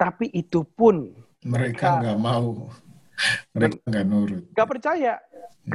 [0.00, 1.12] tapi itu pun
[1.44, 2.72] mereka nggak mau
[3.54, 5.12] mereka nggak nurut nggak percaya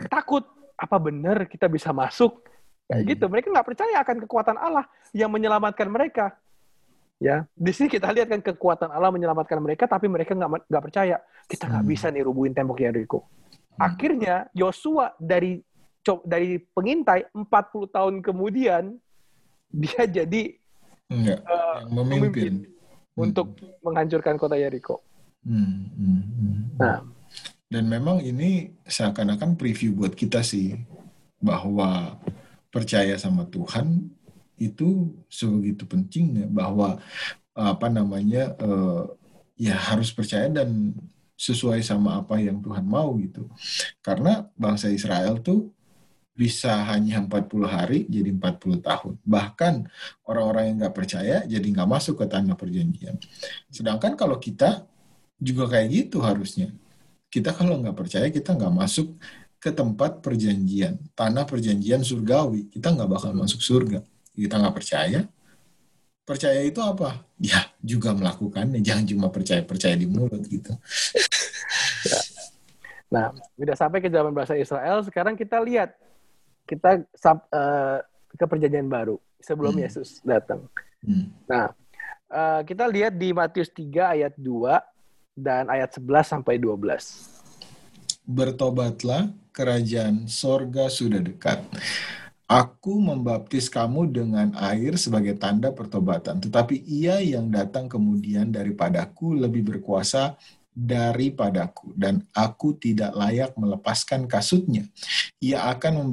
[0.09, 0.43] takut
[0.75, 2.43] apa benar kita bisa masuk
[2.89, 3.09] kayak hmm.
[3.13, 6.35] gitu mereka nggak percaya akan kekuatan Allah yang menyelamatkan mereka
[7.21, 11.21] ya di sini kita lihat kan kekuatan Allah menyelamatkan mereka tapi mereka nggak nggak percaya
[11.45, 11.93] kita nggak hmm.
[11.93, 13.79] bisa nih rubuhin tembok Yeriko hmm.
[13.79, 15.61] akhirnya Yosua dari
[16.25, 17.45] dari pengintai 40
[17.93, 18.97] tahun kemudian
[19.69, 20.57] dia jadi
[21.09, 22.09] Enggak, uh, memimpin.
[22.09, 22.53] memimpin
[23.17, 23.81] untuk hmm.
[23.81, 25.01] menghancurkan kota Yeriko.
[25.49, 26.59] Hmm, hmm, hmm.
[26.77, 27.01] Nah,
[27.69, 30.77] dan memang ini seakan-akan preview buat kita sih
[31.41, 32.21] bahwa
[32.69, 34.13] percaya sama Tuhan
[34.61, 37.01] itu sebegitu pentingnya bahwa
[37.57, 39.09] apa namanya uh,
[39.57, 40.93] ya harus percaya dan
[41.39, 43.47] sesuai sama apa yang Tuhan mau gitu.
[44.03, 45.71] Karena bangsa Israel tuh
[46.35, 49.13] bisa hanya 40 hari jadi 40 tahun.
[49.23, 49.73] Bahkan
[50.27, 53.15] orang-orang yang nggak percaya jadi nggak masuk ke tanah perjanjian.
[53.71, 54.83] Sedangkan kalau kita
[55.39, 56.69] juga kayak gitu harusnya.
[57.31, 59.15] Kita kalau nggak percaya kita nggak masuk
[59.59, 62.67] ke tempat perjanjian, tanah perjanjian surgawi.
[62.71, 63.99] Kita nggak bakal masuk surga.
[64.35, 65.21] Kita nggak percaya.
[66.23, 67.25] Percaya itu apa?
[67.41, 68.79] Ya juga melakukannya.
[68.85, 70.71] Jangan cuma percaya-percaya di mulut gitu.
[73.09, 75.01] Nah, udah sampai ke zaman bahasa Israel.
[75.01, 75.97] Sekarang kita lihat
[76.69, 77.97] kita uh,
[78.37, 79.83] ke perjanjian baru sebelum hmm.
[79.89, 80.69] Yesus datang.
[81.01, 81.33] Hmm.
[81.49, 81.73] Nah,
[82.29, 84.45] uh, kita lihat di Matius 3 ayat 2
[85.39, 88.27] dan ayat 11 sampai 12.
[88.27, 91.63] Bertobatlah, kerajaan sorga sudah dekat.
[92.49, 99.61] Aku membaptis kamu dengan air sebagai tanda pertobatan, tetapi ia yang datang kemudian daripadaku lebih
[99.61, 100.33] berkuasa
[100.79, 104.87] daripadaku dan aku tidak layak melepaskan kasutnya.
[105.43, 106.07] Ia akan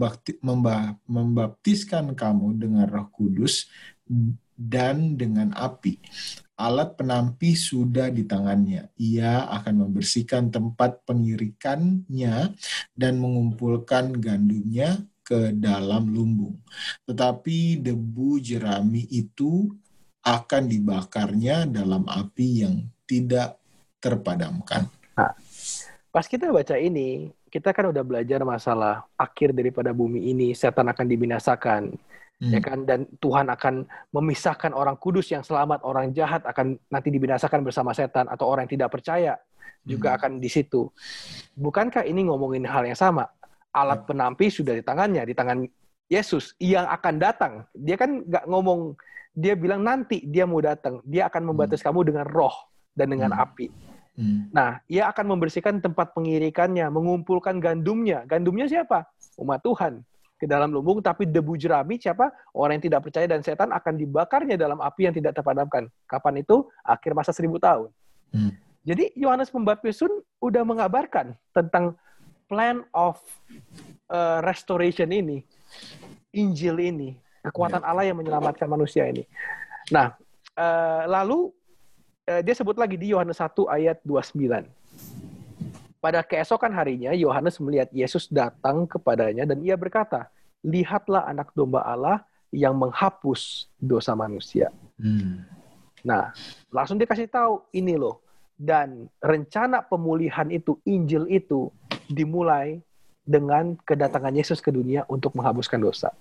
[1.06, 3.70] membaptiskan kamu dengan roh kudus
[4.58, 6.02] dan dengan api.
[6.56, 8.88] Alat penampi sudah di tangannya.
[8.96, 12.56] Ia akan membersihkan tempat pengirikannya
[12.96, 16.56] dan mengumpulkan gandumnya ke dalam lumbung.
[17.04, 19.68] Tetapi debu jerami itu
[20.24, 23.60] akan dibakarnya dalam api yang tidak
[24.00, 24.88] terpadamkan.
[25.14, 25.36] Nah,
[26.08, 31.06] pas kita baca ini, kita kan udah belajar masalah akhir daripada bumi ini, setan akan
[31.06, 31.94] dibinasakan,
[32.40, 32.52] hmm.
[32.52, 32.78] ya kan?
[32.84, 38.28] Dan Tuhan akan memisahkan orang kudus yang selamat, orang jahat akan nanti dibinasakan bersama setan,
[38.28, 39.40] atau orang yang tidak percaya
[39.86, 40.18] juga hmm.
[40.20, 40.90] akan di situ.
[41.56, 43.28] Bukankah ini ngomongin hal yang sama?
[43.76, 45.62] Alat penampi sudah di tangannya, di tangan
[46.08, 47.52] Yesus yang akan datang.
[47.76, 48.96] Dia kan nggak ngomong,
[49.36, 51.86] dia bilang nanti dia mau datang, dia akan membatas hmm.
[51.92, 52.56] kamu dengan roh
[52.96, 53.44] dan dengan hmm.
[53.44, 53.68] api.
[54.16, 54.48] Hmm.
[54.48, 58.24] Nah, ia akan membersihkan tempat pengirikannya, mengumpulkan gandumnya.
[58.24, 59.04] Gandumnya siapa?
[59.36, 60.00] Umat Tuhan
[60.36, 62.28] ke dalam lumbung, tapi debu jerami siapa?
[62.52, 65.88] Orang yang tidak percaya dan setan akan dibakarnya dalam api yang tidak terpadamkan.
[66.04, 66.68] Kapan itu?
[66.84, 67.88] Akhir masa seribu tahun.
[68.36, 68.52] Hmm.
[68.86, 71.98] Jadi Yohanes Pembaptis pun udah mengabarkan tentang
[72.46, 73.18] plan of
[74.12, 75.42] uh, restoration ini,
[76.30, 77.86] Injil ini, kekuatan ya.
[77.90, 79.26] Allah yang menyelamatkan manusia ini.
[79.90, 80.14] Nah,
[80.54, 81.50] uh, lalu
[82.30, 84.62] uh, dia sebut lagi di Yohanes 1 ayat 29.
[86.06, 90.30] Pada keesokan harinya, Yohanes melihat Yesus datang kepadanya dan ia berkata,
[90.62, 92.22] Lihatlah anak domba Allah
[92.54, 94.70] yang menghapus dosa manusia.
[95.02, 95.42] Hmm.
[96.06, 96.30] Nah,
[96.70, 98.22] langsung dia kasih tahu, ini loh.
[98.54, 101.74] Dan rencana pemulihan itu, Injil itu,
[102.06, 102.78] dimulai
[103.26, 106.14] dengan kedatangan Yesus ke dunia untuk menghapuskan dosa.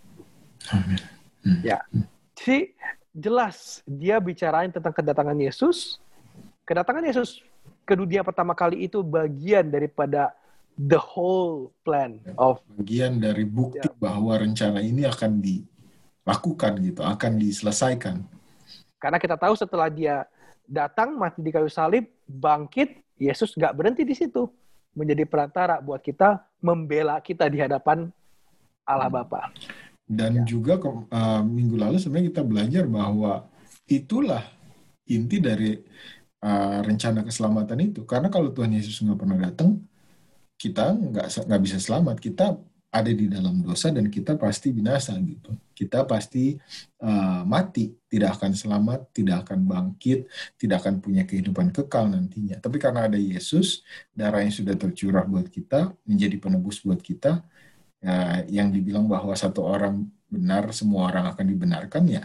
[0.73, 0.97] Amin.
[1.45, 1.61] Hmm.
[1.61, 1.85] Ya.
[2.33, 2.73] Jadi
[3.13, 6.01] jelas dia bicarain tentang kedatangan Yesus.
[6.65, 7.45] Kedatangan Yesus
[7.85, 10.33] ke dunia pertama kali itu bagian daripada
[10.75, 13.95] the whole plan of bagian dari bukti ya.
[13.95, 18.25] bahwa rencana ini akan dilakukan gitu, akan diselesaikan.
[18.99, 20.25] Karena kita tahu setelah dia
[20.65, 24.49] datang mati di kayu salib, bangkit, Yesus nggak berhenti di situ,
[24.97, 28.09] menjadi perantara buat kita membela kita di hadapan
[28.83, 29.07] Allah.
[29.13, 29.53] Bapa.
[30.05, 30.45] Dan ya.
[30.45, 33.49] juga uh, minggu lalu sebenarnya kita belajar bahwa
[33.89, 34.45] itulah
[35.05, 35.77] inti dari
[36.43, 38.01] uh, rencana keselamatan itu.
[38.03, 39.79] Karena kalau Tuhan Yesus nggak pernah datang,
[40.55, 42.17] kita nggak nggak bisa selamat.
[42.19, 42.55] Kita
[42.95, 45.51] ada di dalam dosa dan kita pasti binasa gitu.
[45.75, 46.55] Kita pasti
[47.03, 52.55] uh, mati, tidak akan selamat, tidak akan bangkit, tidak akan punya kehidupan kekal nantinya.
[52.63, 53.83] Tapi karena ada Yesus,
[54.15, 57.43] darah yang sudah tercurah buat kita, menjadi penebus buat kita,
[57.99, 62.23] ya, yang dibilang bahwa satu orang benar, semua orang akan dibenarkan ya,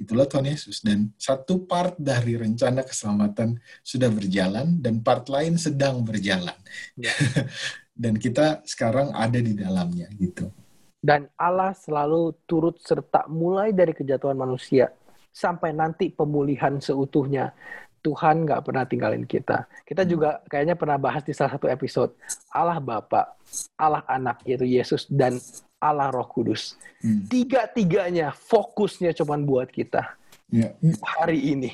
[0.00, 0.80] itulah Tuhan Yesus.
[0.84, 6.56] Dan satu part dari rencana keselamatan sudah berjalan dan part lain sedang berjalan.
[6.96, 7.12] Ya.
[8.02, 10.52] dan kita sekarang ada di dalamnya gitu.
[11.00, 14.90] Dan Allah selalu turut serta mulai dari kejatuhan manusia
[15.30, 17.52] sampai nanti pemulihan seutuhnya.
[18.00, 19.66] Tuhan nggak pernah tinggalin kita.
[19.82, 20.10] Kita hmm.
[20.10, 22.14] juga kayaknya pernah bahas di salah satu episode.
[22.54, 23.34] Allah Bapa,
[23.74, 25.42] Allah Anak, yaitu Yesus, dan
[25.80, 26.76] Allah Roh Kudus.
[27.04, 27.28] Hmm.
[27.28, 30.16] Tiga-tiganya fokusnya cuma buat kita.
[30.48, 30.72] Yeah.
[31.02, 31.70] Hari ini.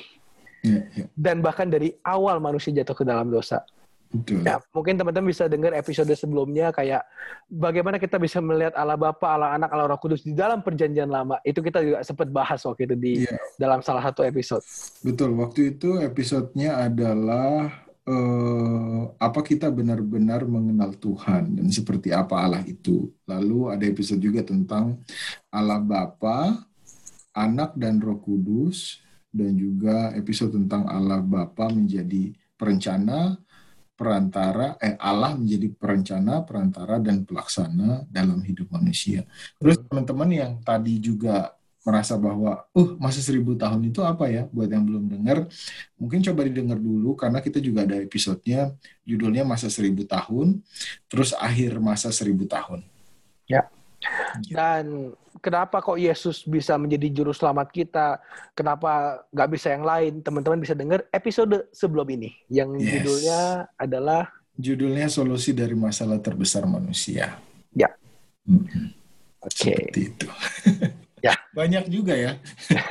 [0.63, 1.07] Yeah, yeah.
[1.13, 3.63] Dan bahkan dari awal manusia jatuh ke dalam dosa.
[4.13, 4.45] Betul.
[4.45, 7.01] Ya, mungkin teman-teman bisa dengar episode sebelumnya kayak
[7.49, 11.41] bagaimana kita bisa melihat Allah Bapa, Allah Anak, Allah Roh Kudus di dalam perjanjian lama.
[11.41, 13.41] Itu kita juga sempat bahas waktu itu di yeah.
[13.57, 14.61] dalam salah satu episode.
[15.01, 15.33] Betul.
[15.33, 23.11] Waktu itu episodenya adalah uh, apa kita benar-benar mengenal Tuhan dan seperti apa Allah itu.
[23.27, 24.99] Lalu ada episode juga tentang
[25.51, 26.63] Allah Bapa,
[27.33, 28.99] Anak dan Roh Kudus
[29.33, 33.39] dan juga episode tentang Allah Bapa menjadi perencana
[33.93, 39.23] perantara eh Allah menjadi perencana, perantara dan pelaksana dalam hidup manusia.
[39.61, 44.71] Terus teman-teman yang tadi juga merasa bahwa uh masa seribu tahun itu apa ya buat
[44.71, 45.51] yang belum dengar
[45.99, 48.71] mungkin coba didengar dulu karena kita juga ada episodenya
[49.03, 50.63] judulnya masa seribu tahun
[51.11, 52.87] terus akhir masa seribu tahun
[53.51, 53.67] ya
[54.51, 58.19] dan kenapa kok Yesus bisa menjadi juru selamat kita?
[58.55, 60.19] Kenapa nggak bisa yang lain?
[60.19, 62.99] Teman-teman bisa dengar episode sebelum ini yang yes.
[62.99, 63.39] judulnya
[63.79, 64.27] adalah
[64.59, 67.39] judulnya solusi dari masalah terbesar manusia.
[67.73, 67.89] Ya.
[68.45, 68.91] Hmm.
[69.43, 69.51] Oke.
[69.51, 69.77] Okay.
[69.87, 70.27] Seperti itu.
[71.23, 71.39] Ya.
[71.55, 72.35] Banyak juga ya.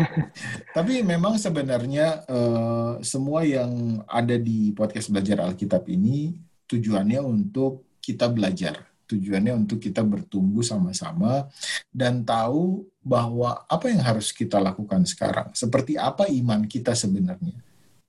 [0.76, 8.32] Tapi memang sebenarnya uh, semua yang ada di podcast Belajar Alkitab ini tujuannya untuk kita
[8.32, 8.88] belajar.
[9.04, 11.44] Tujuannya untuk kita bertumbuh sama-sama
[11.92, 15.52] dan tahu bahwa apa yang harus kita lakukan sekarang.
[15.52, 17.60] Seperti apa iman kita sebenarnya.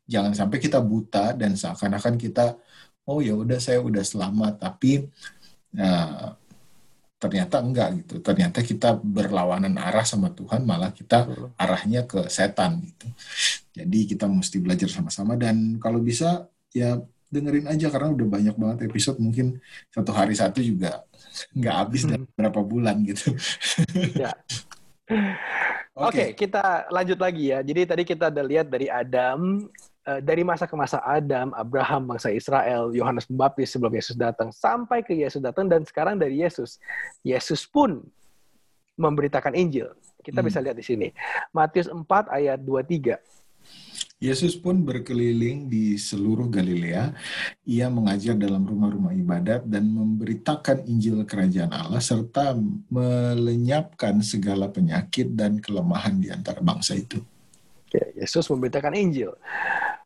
[0.08, 2.56] Jangan sampai kita buta dan seakan-akan kita
[3.04, 5.04] oh ya udah saya udah selamat tapi
[5.76, 6.28] uh,
[7.24, 8.20] ternyata enggak gitu.
[8.20, 11.24] Ternyata kita berlawanan arah sama Tuhan malah kita
[11.56, 13.08] arahnya ke setan gitu.
[13.80, 15.40] Jadi kita mesti belajar sama-sama.
[15.40, 17.00] Dan kalau bisa ya
[17.32, 19.18] dengerin aja karena udah banyak banget episode.
[19.24, 19.58] Mungkin
[19.90, 21.08] satu hari satu juga
[21.56, 23.32] nggak habis dan berapa bulan gitu.
[24.14, 24.32] Ya.
[25.04, 25.20] Oke,
[25.94, 26.08] okay.
[26.10, 27.60] okay, kita lanjut lagi ya.
[27.60, 29.68] Jadi tadi kita udah lihat dari Adam,
[30.24, 35.16] dari masa ke masa Adam, Abraham, bangsa Israel, Yohanes Pembaptis sebelum Yesus datang, sampai ke
[35.16, 36.76] Yesus datang, dan sekarang dari Yesus.
[37.24, 38.04] Yesus pun
[39.00, 39.96] memberitakan Injil.
[40.24, 40.48] Kita hmm.
[40.48, 41.08] bisa lihat di sini.
[41.56, 43.16] Matius 4 ayat 23.
[44.24, 47.12] Yesus pun berkeliling di seluruh Galilea.
[47.68, 52.56] Ia mengajar dalam rumah-rumah ibadat dan memberitakan Injil Kerajaan Allah serta
[52.88, 57.20] melenyapkan segala penyakit dan kelemahan di antara bangsa itu.
[58.16, 59.36] Yesus memberitakan Injil.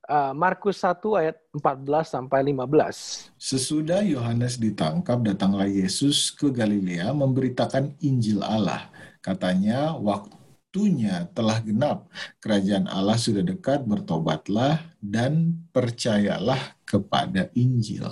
[0.08, 3.28] Uh, Markus 1 ayat 14 sampai 15.
[3.36, 8.88] Sesudah Yohanes ditangkap, datanglah Yesus ke Galilea memberitakan Injil Allah.
[9.20, 12.08] Katanya, waktunya telah genap.
[12.40, 18.08] Kerajaan Allah sudah dekat, bertobatlah dan percayalah kepada Injil.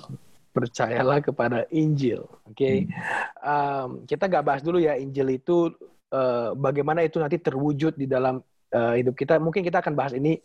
[0.51, 2.27] Percayalah kepada Injil.
[2.43, 2.75] Oke, okay?
[2.83, 2.91] hmm.
[3.39, 5.71] um, kita nggak bahas dulu ya Injil itu
[6.11, 9.37] uh, bagaimana itu nanti terwujud di dalam uh, hidup kita.
[9.37, 10.39] Mungkin kita akan bahas ini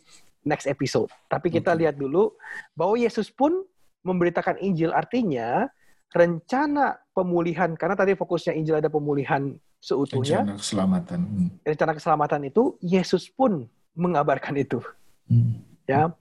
[0.45, 1.09] next episode.
[1.29, 2.33] Tapi kita lihat dulu
[2.73, 3.65] bahwa Yesus pun
[4.01, 5.69] memberitakan Injil artinya
[6.11, 10.43] rencana pemulihan karena tadi fokusnya Injil ada pemulihan seutuhnya.
[10.43, 11.19] Rencana keselamatan.
[11.23, 11.49] Hmm.
[11.63, 14.79] Rencana keselamatan itu Yesus pun mengabarkan itu.
[15.29, 15.61] Hmm.
[15.89, 16.11] Ya.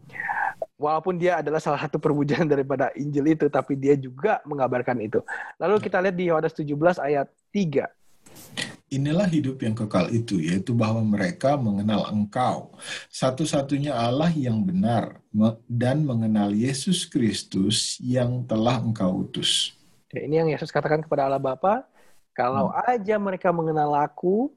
[0.81, 5.21] Walaupun dia adalah salah satu perwujudan daripada Injil itu, tapi dia juga mengabarkan itu.
[5.61, 7.85] Lalu kita lihat di Yohanes 17 ayat 3.
[8.91, 12.75] Inilah hidup yang kekal itu, yaitu bahwa mereka mengenal Engkau,
[13.07, 15.23] satu-satunya Allah yang benar,
[15.71, 19.79] dan mengenal Yesus Kristus yang telah Engkau utus.
[20.11, 21.87] Ya, ini yang Yesus katakan kepada Allah Bapa,
[22.35, 22.83] kalau hmm.
[22.91, 24.51] aja mereka mengenal Aku,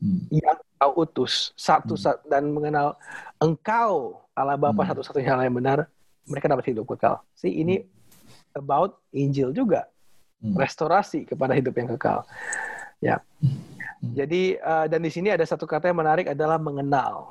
[0.00, 0.32] hmm.
[0.32, 2.32] yang Engkau utus, satu hmm.
[2.32, 2.96] dan mengenal
[3.36, 4.88] Engkau, Allah Bapa hmm.
[4.96, 5.84] satu-satunya Allah yang benar,
[6.24, 7.20] mereka dapat hidup kekal.
[7.36, 8.56] See, ini hmm.
[8.56, 9.84] about Injil juga,
[10.40, 10.56] hmm.
[10.56, 12.24] restorasi kepada hidup yang kekal.
[13.00, 13.20] Ya.
[13.40, 14.12] Hmm.
[14.16, 17.28] Jadi uh, dan di sini ada satu kata yang menarik adalah mengenal.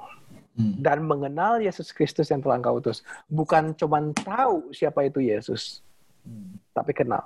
[0.56, 0.80] Hmm.
[0.80, 3.04] Dan mengenal Yesus Kristus yang telah engkau utus.
[3.28, 5.84] Bukan cuma tahu siapa itu Yesus,
[6.23, 6.60] hmm.
[6.71, 7.23] tapi kenal.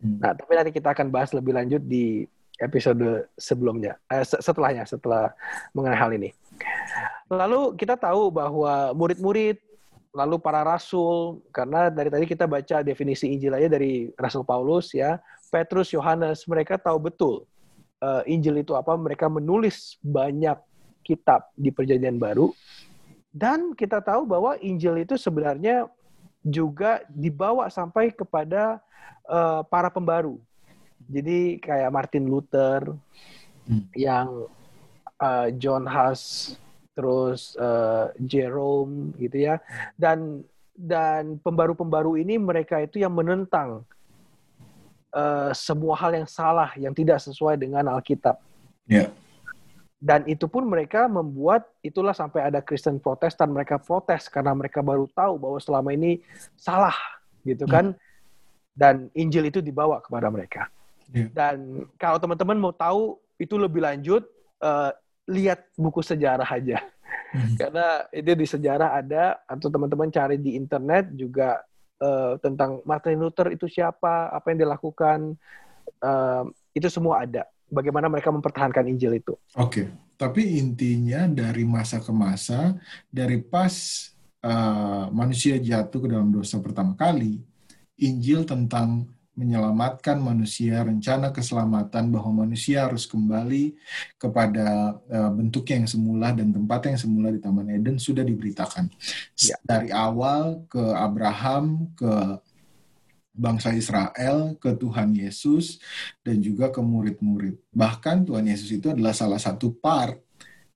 [0.00, 2.24] Nah, tapi nanti kita akan bahas lebih lanjut di
[2.60, 5.32] episode sebelumnya, eh, setelahnya, setelah
[5.76, 6.32] mengenai hal ini.
[7.28, 9.60] Lalu kita tahu bahwa murid-murid,
[10.12, 15.20] lalu para rasul, karena dari tadi kita baca definisi Injil aja dari Rasul Paulus ya,
[15.52, 17.44] Petrus, Yohanes, mereka tahu betul
[18.02, 20.56] uh, Injil itu apa, mereka menulis banyak
[21.06, 22.52] kitab di Perjanjian Baru,
[23.32, 25.88] dan kita tahu bahwa Injil itu sebenarnya
[26.40, 28.80] juga dibawa sampai kepada
[29.28, 30.40] uh, para pembaru.
[31.08, 32.96] Jadi kayak Martin Luther,
[33.68, 33.88] hmm.
[33.96, 34.48] yang
[35.20, 36.54] uh, John Huss,
[36.92, 39.56] terus uh, Jerome gitu ya,
[39.96, 40.44] dan
[40.76, 43.84] dan pembaru-pembaru ini mereka itu yang menentang
[45.14, 48.38] uh, semua hal yang salah yang tidak sesuai dengan Alkitab.
[48.86, 49.10] Yeah.
[50.00, 55.04] Dan itu pun mereka membuat itulah sampai ada Kristen Protestan mereka protes karena mereka baru
[55.12, 56.24] tahu bahwa selama ini
[56.56, 56.96] salah
[57.44, 57.92] gitu kan.
[57.92, 58.00] Hmm.
[58.72, 60.72] Dan Injil itu dibawa kepada mereka.
[61.12, 61.28] Yeah.
[61.36, 64.24] Dan kalau teman-teman mau tahu itu lebih lanjut,
[64.64, 64.94] uh,
[65.28, 66.80] lihat buku sejarah aja.
[67.36, 67.54] Hmm.
[67.60, 71.60] Karena itu di sejarah ada atau teman-teman cari di internet juga
[72.00, 75.36] uh, tentang Martin Luther itu siapa, apa yang dilakukan,
[76.02, 77.46] uh, itu semua ada.
[77.70, 79.38] Bagaimana mereka mempertahankan Injil itu.
[79.54, 79.86] Oke, okay.
[80.18, 82.74] tapi intinya dari masa ke masa,
[83.06, 83.70] dari pas
[84.42, 87.38] uh, manusia jatuh ke dalam dosa pertama kali,
[88.00, 89.06] Injil tentang
[89.38, 93.78] menyelamatkan manusia, rencana keselamatan bahwa manusia harus kembali
[94.20, 98.90] kepada uh, bentuk yang semula dan tempat yang semula di Taman Eden sudah diberitakan.
[99.40, 99.56] Ya.
[99.64, 102.42] Dari awal ke Abraham, ke
[103.30, 105.80] bangsa Israel, ke Tuhan Yesus,
[106.20, 107.56] dan juga ke murid-murid.
[107.72, 110.20] Bahkan Tuhan Yesus itu adalah salah satu part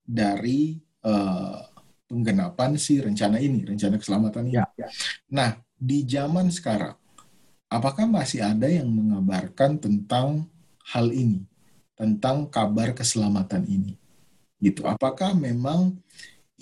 [0.01, 1.61] dari uh,
[2.09, 4.57] penggenapan si rencana ini, rencana keselamatan ini.
[4.57, 4.89] Ya, ya.
[5.29, 6.97] Nah, di zaman sekarang,
[7.75, 10.47] apakah masih ada yang mengabarkan tentang
[10.95, 11.43] hal ini,
[11.99, 13.99] tentang kabar keselamatan ini?
[14.63, 14.87] Gitu.
[14.87, 15.99] Apakah memang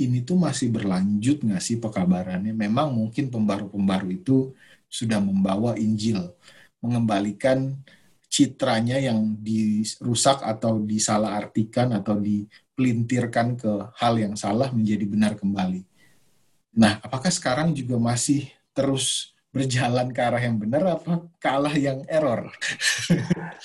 [0.00, 2.56] ini tuh masih berlanjut nggak sih pekabarannya?
[2.56, 4.56] Memang mungkin pembaru-pembaru itu
[4.88, 6.32] sudah membawa Injil,
[6.80, 7.76] mengembalikan
[8.32, 15.84] citranya yang dirusak atau disalahartikan atau dipelintirkan ke hal yang salah menjadi benar kembali.
[16.72, 22.48] Nah, apakah sekarang juga masih terus berjalan ke arah yang benar apa kalah yang error?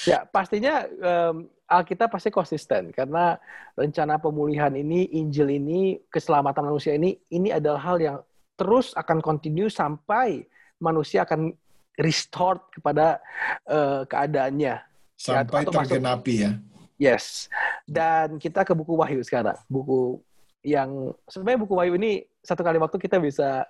[0.03, 3.39] ya, pastinya um, Alkitab pasti konsisten karena
[3.79, 8.17] rencana pemulihan ini, Injil ini, keselamatan manusia ini, ini adalah hal yang
[8.59, 10.43] terus akan continue sampai
[10.83, 11.55] manusia akan
[11.97, 13.23] restored kepada
[13.67, 14.83] uh, keadaannya.
[15.17, 16.51] Sampai ya, tergenapi ya.
[16.97, 17.49] Yes.
[17.85, 19.57] Dan kita ke buku Wahyu sekarang.
[19.69, 20.21] Buku
[20.65, 23.65] yang sebenarnya buku Wahyu ini satu kali waktu kita bisa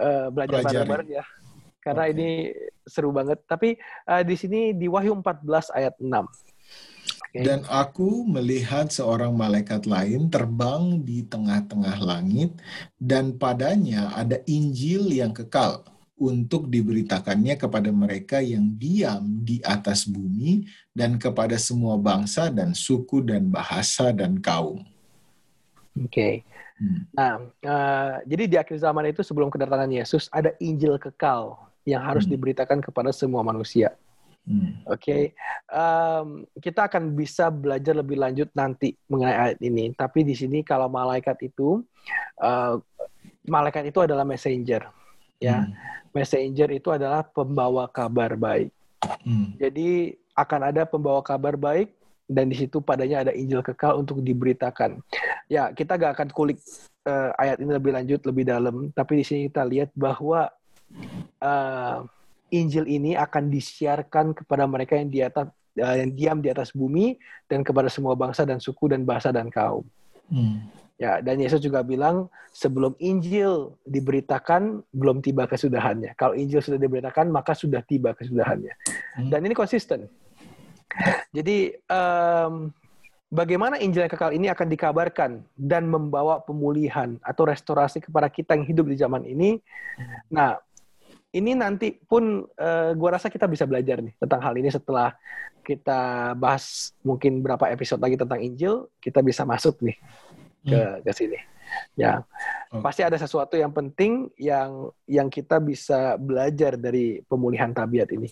[0.00, 1.24] uh, belajar bareng-bareng ya.
[1.84, 2.14] Karena okay.
[2.16, 2.28] ini
[2.88, 3.44] seru banget.
[3.44, 3.76] Tapi
[4.08, 6.08] uh, di sini di Wahyu 14 ayat 6.
[7.34, 7.42] Okay.
[7.44, 12.54] Dan aku melihat seorang malaikat lain terbang di tengah-tengah langit
[12.94, 15.82] dan padanya ada Injil yang kekal
[16.14, 20.62] untuk diberitakannya kepada mereka yang diam di atas bumi
[20.94, 24.86] dan kepada semua bangsa dan suku dan bahasa dan kaum.
[25.98, 26.06] Oke.
[26.06, 26.34] Okay.
[26.78, 27.06] Hmm.
[27.14, 27.34] Nah,
[27.66, 31.54] uh, jadi di akhir zaman itu sebelum kedatangan Yesus ada Injil kekal
[31.84, 32.32] yang harus hmm.
[32.36, 33.96] diberitakan kepada semua manusia.
[34.44, 34.76] Hmm.
[34.84, 35.22] Oke, okay.
[35.72, 39.96] um, kita akan bisa belajar lebih lanjut nanti mengenai ayat ini.
[39.96, 41.80] Tapi di sini kalau malaikat itu,
[42.44, 42.76] uh,
[43.48, 44.84] malaikat itu adalah messenger,
[45.40, 45.64] ya.
[45.64, 48.70] Hmm messenger itu adalah pembawa kabar baik.
[49.26, 49.52] Hmm.
[49.58, 51.92] Jadi akan ada pembawa kabar baik
[52.30, 55.02] dan di situ padanya ada Injil kekal untuk diberitakan.
[55.50, 56.56] Ya, kita gak akan kulik
[57.04, 60.48] uh, ayat ini lebih lanjut, lebih dalam, tapi di sini kita lihat bahwa
[61.42, 62.06] uh,
[62.54, 67.18] Injil ini akan disiarkan kepada mereka yang di atas uh, yang diam di atas bumi
[67.50, 69.82] dan kepada semua bangsa dan suku dan bahasa dan kaum.
[70.30, 70.70] Hmm.
[70.94, 76.14] Ya, dan Yesus juga bilang sebelum Injil diberitakan belum tiba kesudahannya.
[76.14, 78.70] Kalau Injil sudah diberitakan maka sudah tiba kesudahannya.
[79.18, 79.28] Hmm.
[79.28, 80.06] Dan ini konsisten.
[81.34, 82.70] Jadi um,
[83.26, 88.62] bagaimana Injil yang kekal ini akan dikabarkan dan membawa pemulihan atau restorasi kepada kita yang
[88.62, 89.58] hidup di zaman ini.
[90.30, 90.62] Nah,
[91.34, 95.10] ini nanti pun uh, gua rasa kita bisa belajar nih tentang hal ini setelah
[95.66, 99.98] kita bahas mungkin berapa episode lagi tentang Injil, kita bisa masuk nih
[100.62, 101.00] ke hmm.
[101.02, 101.38] ke sini.
[101.98, 102.22] Ya,
[102.84, 108.30] pasti ada sesuatu yang penting yang yang kita bisa belajar dari pemulihan tabiat ini.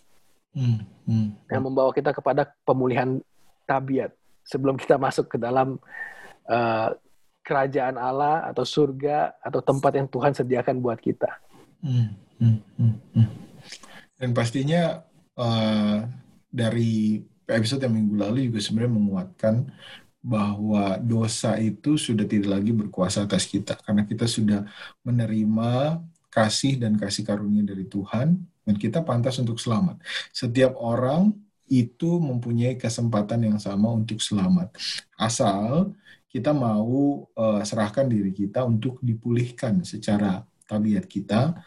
[0.55, 0.87] Hmm.
[1.09, 1.29] Hmm.
[1.51, 3.19] Yang membawa kita kepada pemulihan
[3.67, 4.15] tabiat
[4.47, 5.81] sebelum kita masuk ke dalam
[6.47, 6.89] uh,
[7.43, 11.31] kerajaan Allah atau surga atau tempat yang Tuhan sediakan buat kita.
[11.83, 12.15] Hmm.
[12.43, 12.59] Hmm.
[12.75, 12.97] Hmm.
[13.15, 13.29] hmm.
[14.19, 15.07] Dan pastinya
[15.39, 15.99] uh,
[16.51, 19.55] dari episode yang minggu lalu juga sebenarnya menguatkan
[20.23, 24.67] bahwa dosa itu sudah tidak lagi berkuasa atas kita karena kita sudah
[25.03, 25.99] menerima
[26.31, 29.99] kasih dan kasih karunia dari Tuhan dan kita pantas untuk selamat.
[30.31, 31.35] Setiap orang
[31.67, 34.71] itu mempunyai kesempatan yang sama untuk selamat.
[35.19, 35.91] Asal
[36.31, 41.59] kita mau uh, serahkan diri kita untuk dipulihkan secara tabiat kita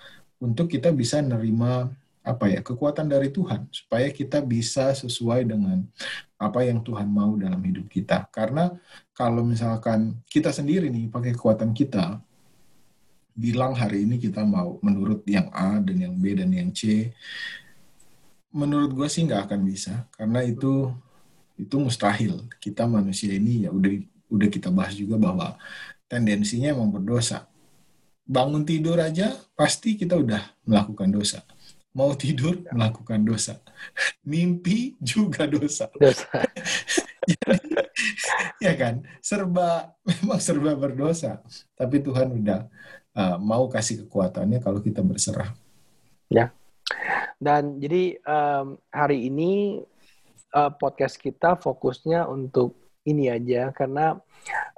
[0.45, 1.89] untuk kita bisa menerima
[2.25, 5.85] apa ya kekuatan dari Tuhan supaya kita bisa sesuai dengan
[6.41, 8.25] apa yang Tuhan mau dalam hidup kita.
[8.33, 8.73] Karena
[9.13, 12.17] kalau misalkan kita sendiri nih pakai kekuatan kita
[13.35, 17.11] bilang hari ini kita mau menurut yang A dan yang B dan yang C,
[18.49, 20.89] menurut gue sih nggak akan bisa karena itu
[21.55, 22.47] itu mustahil.
[22.57, 23.91] Kita manusia ini ya udah
[24.33, 25.55] udah kita bahas juga bahwa
[26.09, 27.47] tendensinya emang berdosa.
[28.25, 31.45] Bangun tidur aja pasti kita udah melakukan dosa
[31.95, 32.75] mau tidur ya.
[32.75, 33.55] melakukan dosa,
[34.29, 35.87] mimpi juga dosa.
[35.95, 36.27] Dosa.
[37.25, 37.57] Jadi,
[38.61, 41.41] ya kan, serba memang serba berdosa.
[41.73, 42.69] Tapi Tuhan udah
[43.17, 45.49] uh, mau kasih kekuatannya kalau kita berserah.
[46.29, 46.53] Ya.
[47.41, 49.81] Dan jadi um, hari ini
[50.53, 54.17] uh, podcast kita fokusnya untuk ini aja karena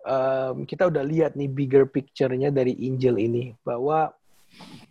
[0.04, 4.12] um, kita udah lihat nih bigger picture-nya dari Injil ini bahwa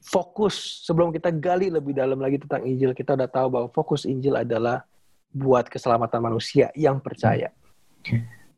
[0.03, 4.39] fokus sebelum kita gali lebih dalam lagi tentang Injil, kita udah tahu bahwa fokus Injil
[4.39, 4.87] adalah
[5.33, 7.53] buat keselamatan manusia yang percaya.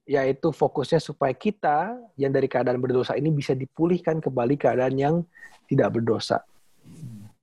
[0.08, 5.14] Yaitu fokusnya supaya kita yang dari keadaan berdosa ini bisa dipulihkan kembali keadaan yang
[5.68, 6.44] tidak berdosa.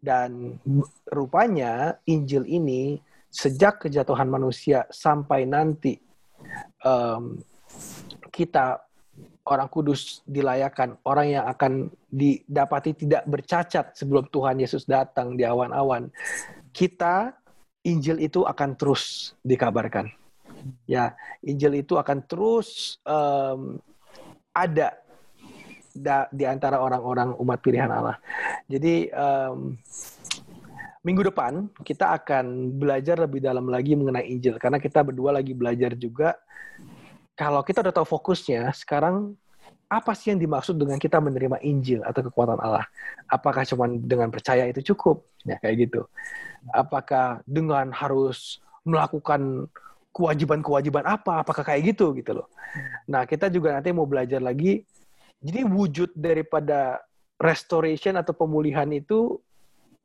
[0.01, 0.61] Dan
[1.09, 5.97] rupanya Injil ini sejak kejatuhan manusia sampai nanti
[6.83, 7.39] um,
[8.29, 8.81] kita
[9.45, 16.09] orang kudus dilayakan, orang yang akan didapati tidak bercacat sebelum Tuhan Yesus datang di awan-awan.
[16.73, 17.31] Kita
[17.85, 20.09] Injil itu akan terus dikabarkan.
[20.89, 21.13] Ya,
[21.45, 23.77] Injil itu akan terus um,
[24.49, 24.97] ada
[25.93, 28.17] da, di antara orang-orang umat pilihan Allah.
[28.65, 29.77] Jadi um,
[31.05, 35.93] minggu depan kita akan belajar lebih dalam lagi mengenai Injil karena kita berdua lagi belajar
[35.93, 36.33] juga
[37.35, 39.35] kalau kita udah tahu fokusnya, sekarang
[39.91, 42.87] apa sih yang dimaksud dengan kita menerima Injil atau kekuatan Allah?
[43.27, 45.27] Apakah cuma dengan percaya itu cukup?
[45.43, 46.07] Ya kayak gitu.
[46.71, 49.67] Apakah dengan harus melakukan
[50.15, 51.43] kewajiban-kewajiban apa?
[51.43, 52.47] Apakah kayak gitu gitu loh?
[53.11, 54.87] Nah kita juga nanti mau belajar lagi.
[55.43, 57.03] Jadi wujud daripada
[57.35, 59.43] restoration atau pemulihan itu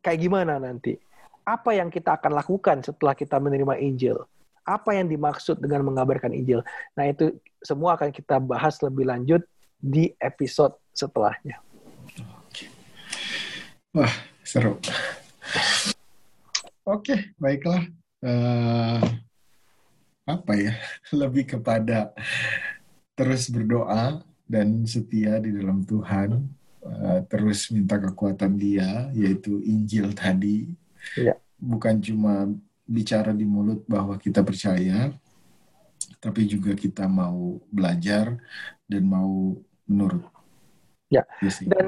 [0.01, 0.97] kayak gimana nanti?
[1.45, 4.21] Apa yang kita akan lakukan setelah kita menerima Injil?
[4.71, 6.63] apa yang dimaksud dengan mengabarkan Injil.
[6.95, 9.43] Nah, itu semua akan kita bahas lebih lanjut
[9.81, 11.59] di episode setelahnya.
[13.91, 14.15] Wah,
[14.47, 14.79] seru.
[16.87, 17.83] Oke, baiklah.
[18.23, 19.03] Uh,
[20.29, 20.75] apa ya?
[21.21, 22.15] Lebih kepada
[23.19, 26.47] terus berdoa dan setia di dalam Tuhan,
[26.85, 30.69] uh, terus minta kekuatan Dia, yaitu Injil tadi.
[31.17, 31.37] Ya.
[31.61, 32.49] Bukan cuma
[32.89, 35.15] bicara di mulut bahwa kita percaya,
[36.19, 38.37] tapi juga kita mau belajar
[38.89, 39.57] dan mau
[39.89, 40.25] menurut.
[41.11, 41.87] Ya, yes, iya dan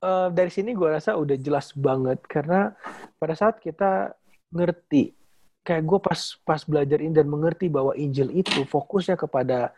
[0.00, 2.74] uh, dari sini gue rasa udah jelas banget karena
[3.20, 4.16] pada saat kita
[4.50, 5.14] ngerti,
[5.62, 9.70] kayak gue pas pas belajar ini dan mengerti bahwa Injil itu fokusnya kepada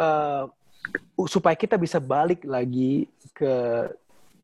[0.00, 0.48] uh,
[1.28, 3.06] supaya kita bisa balik lagi
[3.40, 3.54] ke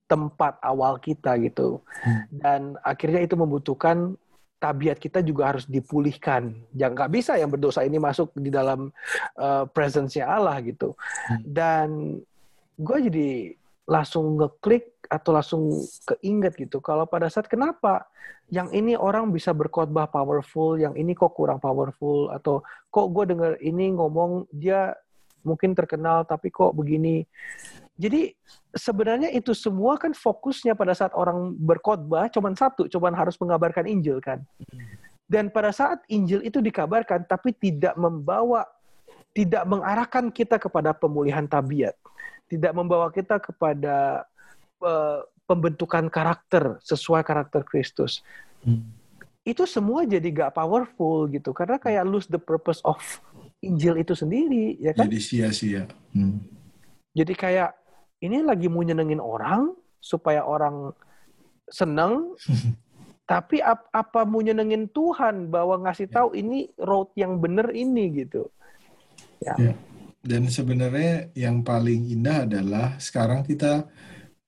[0.09, 1.85] tempat awal kita gitu.
[2.01, 2.25] Hmm.
[2.33, 4.17] Dan akhirnya itu membutuhkan
[4.57, 6.57] tabiat kita juga harus dipulihkan.
[6.73, 8.89] Jangan nggak bisa yang berdosa ini masuk di dalam
[9.37, 10.97] uh, presence-nya Allah gitu.
[11.29, 11.43] Hmm.
[11.45, 11.89] Dan
[12.81, 13.31] gue jadi
[13.87, 15.63] langsung ngeklik atau langsung
[16.03, 16.83] keinget gitu.
[16.83, 18.11] Kalau pada saat kenapa
[18.51, 23.53] yang ini orang bisa berkhotbah powerful, yang ini kok kurang powerful, atau kok gue dengar
[23.63, 24.95] ini ngomong dia
[25.47, 27.23] mungkin terkenal tapi kok begini.
[27.97, 28.37] Jadi
[28.77, 34.21] sebenarnya itu semua kan fokusnya pada saat orang berkhotbah cuman satu, cuman harus mengabarkan Injil
[34.21, 34.45] kan.
[35.27, 38.69] Dan pada saat Injil itu dikabarkan tapi tidak membawa
[39.33, 41.93] tidak mengarahkan kita kepada pemulihan tabiat,
[42.49, 44.25] tidak membawa kita kepada
[44.81, 48.25] uh, pembentukan karakter sesuai karakter Kristus.
[48.65, 48.93] Hmm.
[49.47, 52.99] Itu semua jadi gak powerful gitu karena kayak lose the purpose of
[53.61, 55.09] Injil itu sendiri ya kan.
[55.09, 55.85] Jadi sia-sia.
[56.13, 56.41] Hmm.
[57.17, 57.86] Jadi kayak
[58.23, 60.93] ini lagi mau nyenengin orang supaya orang
[61.69, 62.37] seneng
[63.31, 68.47] tapi ap apa mau nyenengin Tuhan bahwa ngasih tahu ini road yang bener ini gitu?
[69.43, 69.59] Ya.
[69.59, 69.75] ya.
[70.23, 73.87] Dan sebenarnya yang paling indah adalah sekarang kita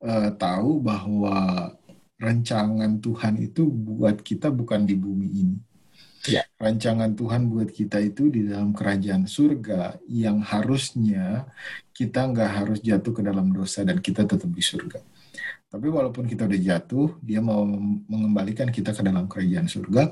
[0.02, 1.70] uh, tahu bahwa
[2.18, 5.58] rancangan Tuhan itu buat kita bukan di bumi ini
[6.26, 6.42] Ya.
[6.58, 11.46] Rancangan Tuhan buat kita itu di dalam kerajaan surga yang harusnya
[11.94, 14.98] kita nggak harus jatuh ke dalam dosa dan kita tetap di surga.
[15.68, 17.60] Tapi walaupun kita udah jatuh, dia mau
[18.08, 20.08] mengembalikan kita ke dalam kerajaan surga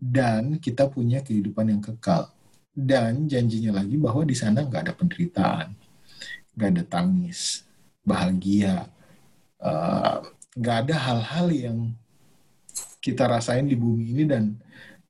[0.00, 2.32] dan kita punya kehidupan yang kekal.
[2.74, 5.76] Dan janjinya lagi bahwa di sana nggak ada penderitaan,
[6.56, 7.68] nggak ada tangis,
[8.02, 8.88] bahagia,
[9.60, 10.16] eh,
[10.56, 11.78] nggak uh, ada hal-hal yang
[13.04, 14.56] kita rasain di bumi ini dan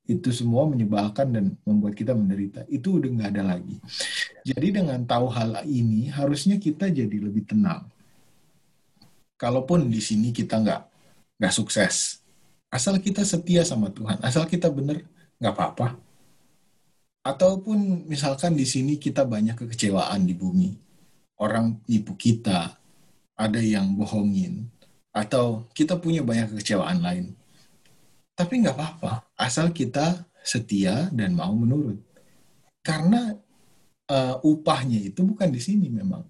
[0.05, 2.61] itu semua menyebalkan dan membuat kita menderita.
[2.69, 3.77] Itu udah nggak ada lagi.
[4.45, 7.89] Jadi dengan tahu hal ini, harusnya kita jadi lebih tenang.
[9.35, 10.81] Kalaupun di sini kita nggak
[11.41, 12.21] nggak sukses,
[12.69, 15.01] asal kita setia sama Tuhan, asal kita benar,
[15.41, 15.97] nggak apa-apa.
[17.25, 20.77] Ataupun misalkan di sini kita banyak kekecewaan di bumi,
[21.41, 22.77] orang nipu kita,
[23.33, 24.69] ada yang bohongin,
[25.09, 27.33] atau kita punya banyak kekecewaan lain
[28.35, 31.97] tapi nggak apa-apa, asal kita setia dan mau menurut.
[32.83, 33.33] Karena
[34.11, 36.21] uh, upahnya itu bukan di sini memang.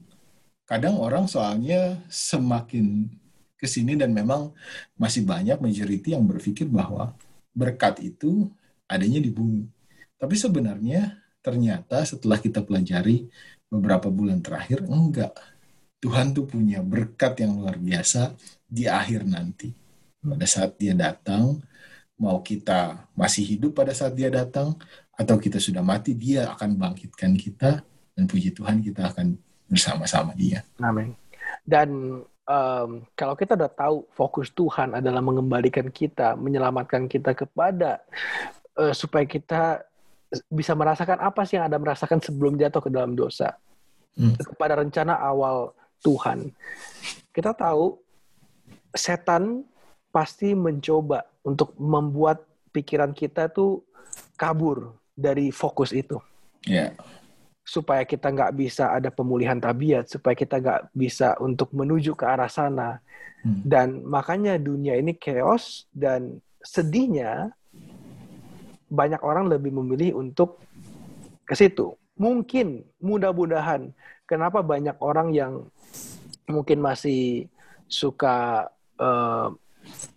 [0.66, 3.10] Kadang orang soalnya semakin
[3.58, 4.54] ke sini dan memang
[4.98, 7.14] masih banyak majority yang berpikir bahwa
[7.54, 8.50] berkat itu
[8.86, 9.66] adanya di bumi.
[10.18, 13.30] Tapi sebenarnya ternyata setelah kita pelajari
[13.70, 15.34] beberapa bulan terakhir, enggak.
[16.02, 18.34] Tuhan tuh punya berkat yang luar biasa
[18.66, 19.74] di akhir nanti.
[20.22, 21.62] Pada saat dia datang,
[22.16, 24.76] mau kita masih hidup pada saat dia datang,
[25.16, 27.84] atau kita sudah mati, dia akan bangkitkan kita,
[28.16, 29.36] dan puji Tuhan kita akan
[29.68, 30.64] bersama-sama dia.
[30.80, 31.16] Amin.
[31.64, 38.00] Dan um, kalau kita udah tahu fokus Tuhan adalah mengembalikan kita, menyelamatkan kita kepada
[38.80, 39.84] uh, supaya kita
[40.52, 43.56] bisa merasakan apa sih yang ada merasakan sebelum jatuh ke dalam dosa.
[44.16, 44.32] Hmm.
[44.40, 46.48] Kepada rencana awal Tuhan.
[47.36, 48.00] Kita tahu
[48.96, 49.68] setan
[50.08, 52.44] pasti mencoba untuk membuat
[52.74, 53.86] pikiran kita tuh
[54.36, 56.20] kabur dari fokus itu.
[56.66, 56.98] Yeah.
[57.62, 62.50] Supaya kita nggak bisa ada pemulihan tabiat, supaya kita nggak bisa untuk menuju ke arah
[62.50, 63.00] sana.
[63.46, 63.62] Hmm.
[63.62, 67.54] Dan makanya dunia ini chaos dan sedihnya
[68.90, 70.62] banyak orang lebih memilih untuk
[71.46, 71.94] ke situ.
[72.16, 73.94] Mungkin, mudah-mudahan,
[74.26, 75.54] kenapa banyak orang yang
[76.50, 77.50] mungkin masih
[77.86, 79.50] suka uh,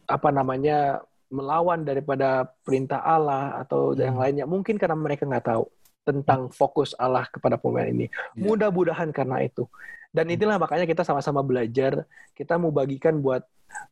[0.09, 4.01] apa namanya melawan daripada perintah Allah atau hmm.
[4.01, 5.65] yang lainnya mungkin karena mereka nggak tahu
[6.05, 8.09] tentang fokus Allah kepada pemain ini.
[8.33, 8.49] Yeah.
[8.49, 9.69] Mudah-mudahan karena itu.
[10.09, 13.45] Dan inilah makanya kita sama-sama belajar, kita mau bagikan buat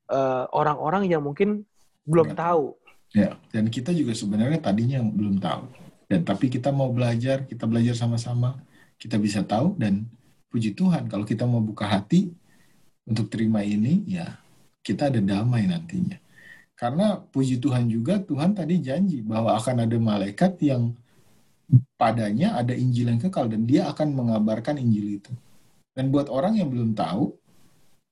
[0.09, 1.69] eh, orang-orang uh, yang mungkin
[2.09, 2.41] belum yeah.
[2.41, 2.73] tahu
[3.15, 5.65] Ya, dan kita juga sebenarnya tadinya belum tahu.
[6.05, 8.59] Dan tapi kita mau belajar, kita belajar sama-sama,
[8.99, 10.07] kita bisa tahu dan
[10.51, 12.29] puji Tuhan kalau kita mau buka hati
[13.07, 14.39] untuk terima ini, ya
[14.83, 16.19] kita ada damai nantinya.
[16.77, 20.93] Karena puji Tuhan juga Tuhan tadi janji bahwa akan ada malaikat yang
[21.97, 25.33] padanya ada Injil yang kekal dan dia akan mengabarkan Injil itu.
[25.97, 27.33] Dan buat orang yang belum tahu,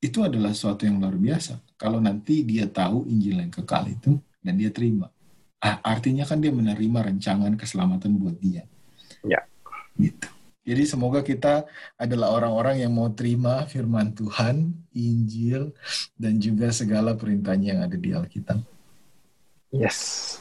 [0.00, 1.60] itu adalah sesuatu yang luar biasa.
[1.76, 5.12] Kalau nanti dia tahu Injil yang kekal itu, dan dia terima.
[5.60, 8.64] Ah, artinya kan dia menerima rancangan keselamatan buat dia.
[9.24, 9.44] Ya.
[9.96, 10.28] Gitu.
[10.64, 11.68] Jadi semoga kita
[12.00, 15.76] adalah orang-orang yang mau terima firman Tuhan, Injil,
[16.16, 18.64] dan juga segala perintahnya yang ada di Alkitab.
[19.68, 20.40] Yes.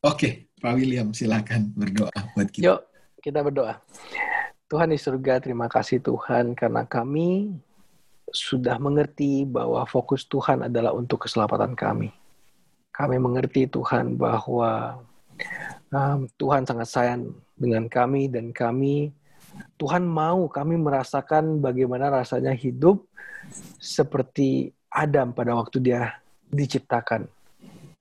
[0.00, 2.64] Oke, Pak William silakan berdoa buat kita.
[2.64, 2.80] Yuk,
[3.20, 3.76] kita berdoa.
[4.72, 7.52] Tuhan di surga, terima kasih Tuhan karena kami
[8.32, 12.12] sudah mengerti bahwa fokus Tuhan adalah untuk keselamatan kami.
[12.92, 15.00] Kami mengerti Tuhan bahwa
[15.92, 17.22] um, Tuhan sangat sayang
[17.56, 19.12] dengan kami dan kami
[19.78, 23.06] Tuhan mau kami merasakan bagaimana rasanya hidup
[23.78, 27.28] seperti Adam pada waktu dia diciptakan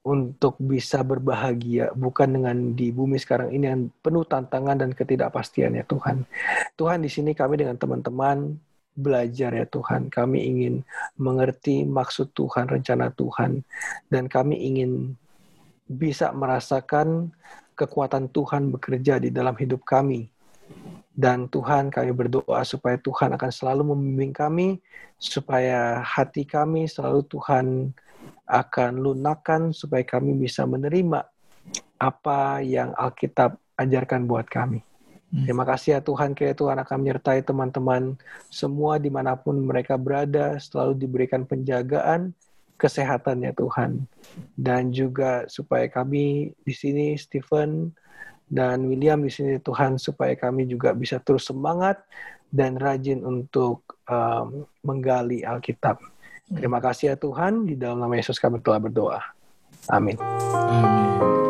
[0.07, 5.83] untuk bisa berbahagia bukan dengan di bumi sekarang ini yang penuh tantangan dan ketidakpastian ya
[5.83, 6.23] Tuhan.
[6.79, 8.55] Tuhan di sini kami dengan teman-teman
[8.97, 10.07] belajar ya Tuhan.
[10.07, 10.81] Kami ingin
[11.19, 13.61] mengerti maksud Tuhan, rencana Tuhan.
[14.09, 15.13] Dan kami ingin
[15.85, 17.29] bisa merasakan
[17.77, 20.31] kekuatan Tuhan bekerja di dalam hidup kami.
[21.17, 24.67] Dan Tuhan kami berdoa supaya Tuhan akan selalu membimbing kami,
[25.17, 27.89] supaya hati kami selalu Tuhan
[28.45, 31.25] akan lunakan, supaya kami bisa menerima
[31.97, 34.85] apa yang Alkitab ajarkan buat kami.
[35.33, 35.43] Hmm.
[35.43, 38.13] Terima kasih ya Tuhan, kiranya Tuhan akan menyertai teman-teman
[38.47, 42.31] semua di mana pun mereka berada, selalu diberikan penjagaan,
[42.77, 44.05] kesehatan ya Tuhan.
[44.53, 47.91] Dan juga supaya kami di sini, Stephen
[48.47, 51.99] dan William di sini Tuhan, supaya kami juga bisa terus semangat
[52.47, 55.99] dan rajin untuk um, menggali Alkitab.
[56.47, 59.19] Terima kasih ya Tuhan, di dalam nama Yesus kami telah berdoa.
[59.91, 60.15] Amin.
[60.19, 61.46] Amin.